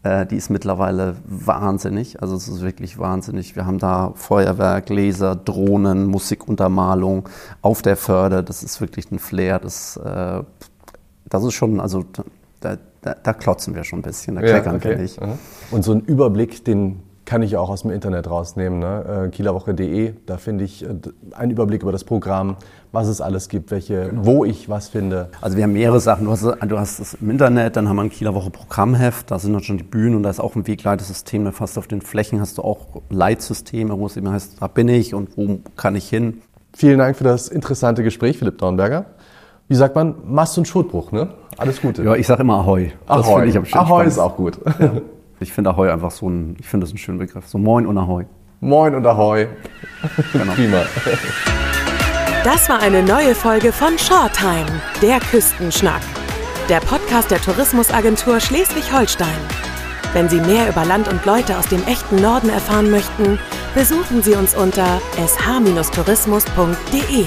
Äh, 0.04 0.26
die 0.26 0.36
ist 0.36 0.50
mittlerweile 0.50 1.16
wahnsinnig. 1.26 2.22
Also 2.22 2.36
es 2.36 2.50
ist 2.50 2.62
wirklich 2.62 3.00
wahnsinnig. 3.00 3.56
Wir 3.56 3.66
haben 3.66 3.80
da 3.80 4.12
Feuerwerk, 4.16 4.90
Laser, 4.90 5.38
Drohnen, 5.38 6.06
Musikuntermalung 6.08 7.30
auf 7.62 7.82
der 7.82 7.96
Förde. 7.96 8.44
Das 8.44 8.62
ist 8.62 8.82
wirklich 8.82 9.10
ein 9.10 9.20
Flair. 9.20 9.60
Das, 9.60 9.96
äh, 9.96 10.44
das 11.30 11.44
ist 11.46 11.54
schon, 11.54 11.80
also 11.80 12.04
da, 12.60 12.78
da, 13.08 13.16
da, 13.22 13.34
klotzen 13.34 13.76
wir 13.76 13.84
schon 13.84 14.00
ein 14.00 14.04
bisschen, 14.04 14.36
da 14.36 14.42
kleckern 14.42 14.74
ja, 14.74 14.78
okay. 14.78 14.90
wir 14.90 14.98
nicht. 14.98 15.20
Und 15.72 15.84
so 15.84 15.94
ein 15.94 16.02
Überblick, 16.02 16.64
den 16.66 17.00
kann 17.28 17.42
ich 17.42 17.58
auch 17.58 17.70
aus 17.70 17.82
dem 17.82 17.92
Internet 17.92 18.30
rausnehmen. 18.30 18.80
Ne? 18.80 19.26
Äh, 19.26 19.30
Kielerwoche.de, 19.30 20.14
da 20.26 20.38
finde 20.38 20.64
ich 20.64 20.84
äh, 20.84 20.88
einen 21.36 21.52
Überblick 21.52 21.84
über 21.84 21.92
das 21.92 22.06
Programm, 22.06 22.56
was 22.94 23.08
es 23.10 23.20
alles 23.20 23.50
gibt, 23.50 23.70
welche, 23.70 24.10
genau. 24.10 24.26
wo 24.26 24.46
ich 24.46 24.70
was 24.70 24.88
finde. 24.88 25.30
Also 25.42 25.58
wir 25.58 25.66
haben 25.66 25.74
mehrere 25.74 26.00
Sachen. 26.00 26.26
Du 26.26 26.32
hast, 26.32 26.44
du 26.44 26.80
hast 26.80 27.00
es 27.00 27.16
im 27.16 27.30
Internet, 27.30 27.76
dann 27.76 27.90
haben 27.90 27.98
wir 27.98 28.04
ein 28.04 28.10
Kielerwoche 28.10 28.50
Programmheft, 28.50 29.30
da 29.30 29.40
sind 29.40 29.52
dann 29.52 29.62
schon 29.62 29.78
die 29.78 29.84
Bühnen 29.84 30.16
und 30.16 30.24
da 30.24 30.30
ist 30.30 30.40
auch 30.40 30.56
ein 30.56 30.66
Wegleitesystem. 30.66 31.44
Da 31.44 31.52
fast 31.52 31.78
auf 31.78 31.88
den 31.88 32.02
Flächen 32.02 32.40
hast 32.40 32.58
du 32.58 32.62
auch 32.62 33.02
Leitsysteme, 33.10 34.00
wo 34.00 34.06
es 34.06 34.16
eben 34.16 34.32
heißt, 34.32 34.62
da 34.62 34.68
bin 34.68 34.88
ich 34.88 35.14
und 35.14 35.38
wo 35.38 35.60
kann 35.76 35.98
ich 35.98 36.08
hin. 36.08 36.42
Vielen 36.74 37.00
Dank 37.00 37.18
für 37.18 37.26
das 37.26 37.50
interessante 37.50 38.04
Gespräch, 38.04 38.38
Philipp 38.38 38.58
Dornberger. 38.58 39.06
Wie 39.68 39.76
sagt 39.76 39.96
man, 39.96 40.16
Mast- 40.26 40.58
und 40.58 40.68
Schotbruch, 40.68 41.12
ne? 41.12 41.28
Alles 41.58 41.82
Gute. 41.82 42.04
Ja, 42.04 42.16
ich 42.16 42.26
sage 42.26 42.42
immer 42.42 42.60
Ahoi. 42.60 42.94
Das 43.08 43.26
Ahoi. 43.26 43.48
Ich 43.48 43.76
Ahoi 43.76 44.06
ist 44.06 44.20
auch 44.20 44.38
gut. 44.38 44.58
Ja. 44.80 44.92
Ich 45.40 45.54
finde 45.54 45.70
Ahoi 45.72 45.92
einfach 45.92 46.10
so 46.10 46.28
ein, 46.30 46.56
ich 46.60 46.68
finde 46.68 46.86
das 46.86 46.92
einen 46.92 46.98
schönen 46.98 47.20
Begriff. 47.20 47.48
So 47.48 47.60
Moin 47.60 47.86
und 47.86 47.96
Ahoi. 47.98 48.26
Moin 48.60 48.96
und 48.96 49.06
Ahoi. 49.06 49.48
Genau. 50.34 50.54
Prima. 50.54 50.82
Das 52.44 52.68
war 52.70 52.80
eine 52.80 53.04
neue 53.04 53.36
Folge 53.36 53.72
von 53.72 54.00
Shortime, 54.00 54.66
der 55.02 55.20
Küstenschnack. 55.20 56.02
Der 56.70 56.80
Podcast 56.80 57.30
der 57.30 57.40
Tourismusagentur 57.40 58.40
Schleswig-Holstein. 58.40 59.28
Wenn 60.14 60.28
Sie 60.30 60.42
mehr 60.42 60.70
über 60.70 60.86
Land 60.86 61.08
und 61.08 61.24
Leute 61.26 61.56
aus 61.58 61.68
dem 61.68 61.84
echten 61.86 62.16
Norden 62.16 62.50
erfahren 62.50 62.90
möchten, 62.90 63.38
besuchen 63.76 64.24
Sie 64.24 64.34
uns 64.34 64.56
unter 64.56 65.00
sh-tourismus.de. 65.18 67.26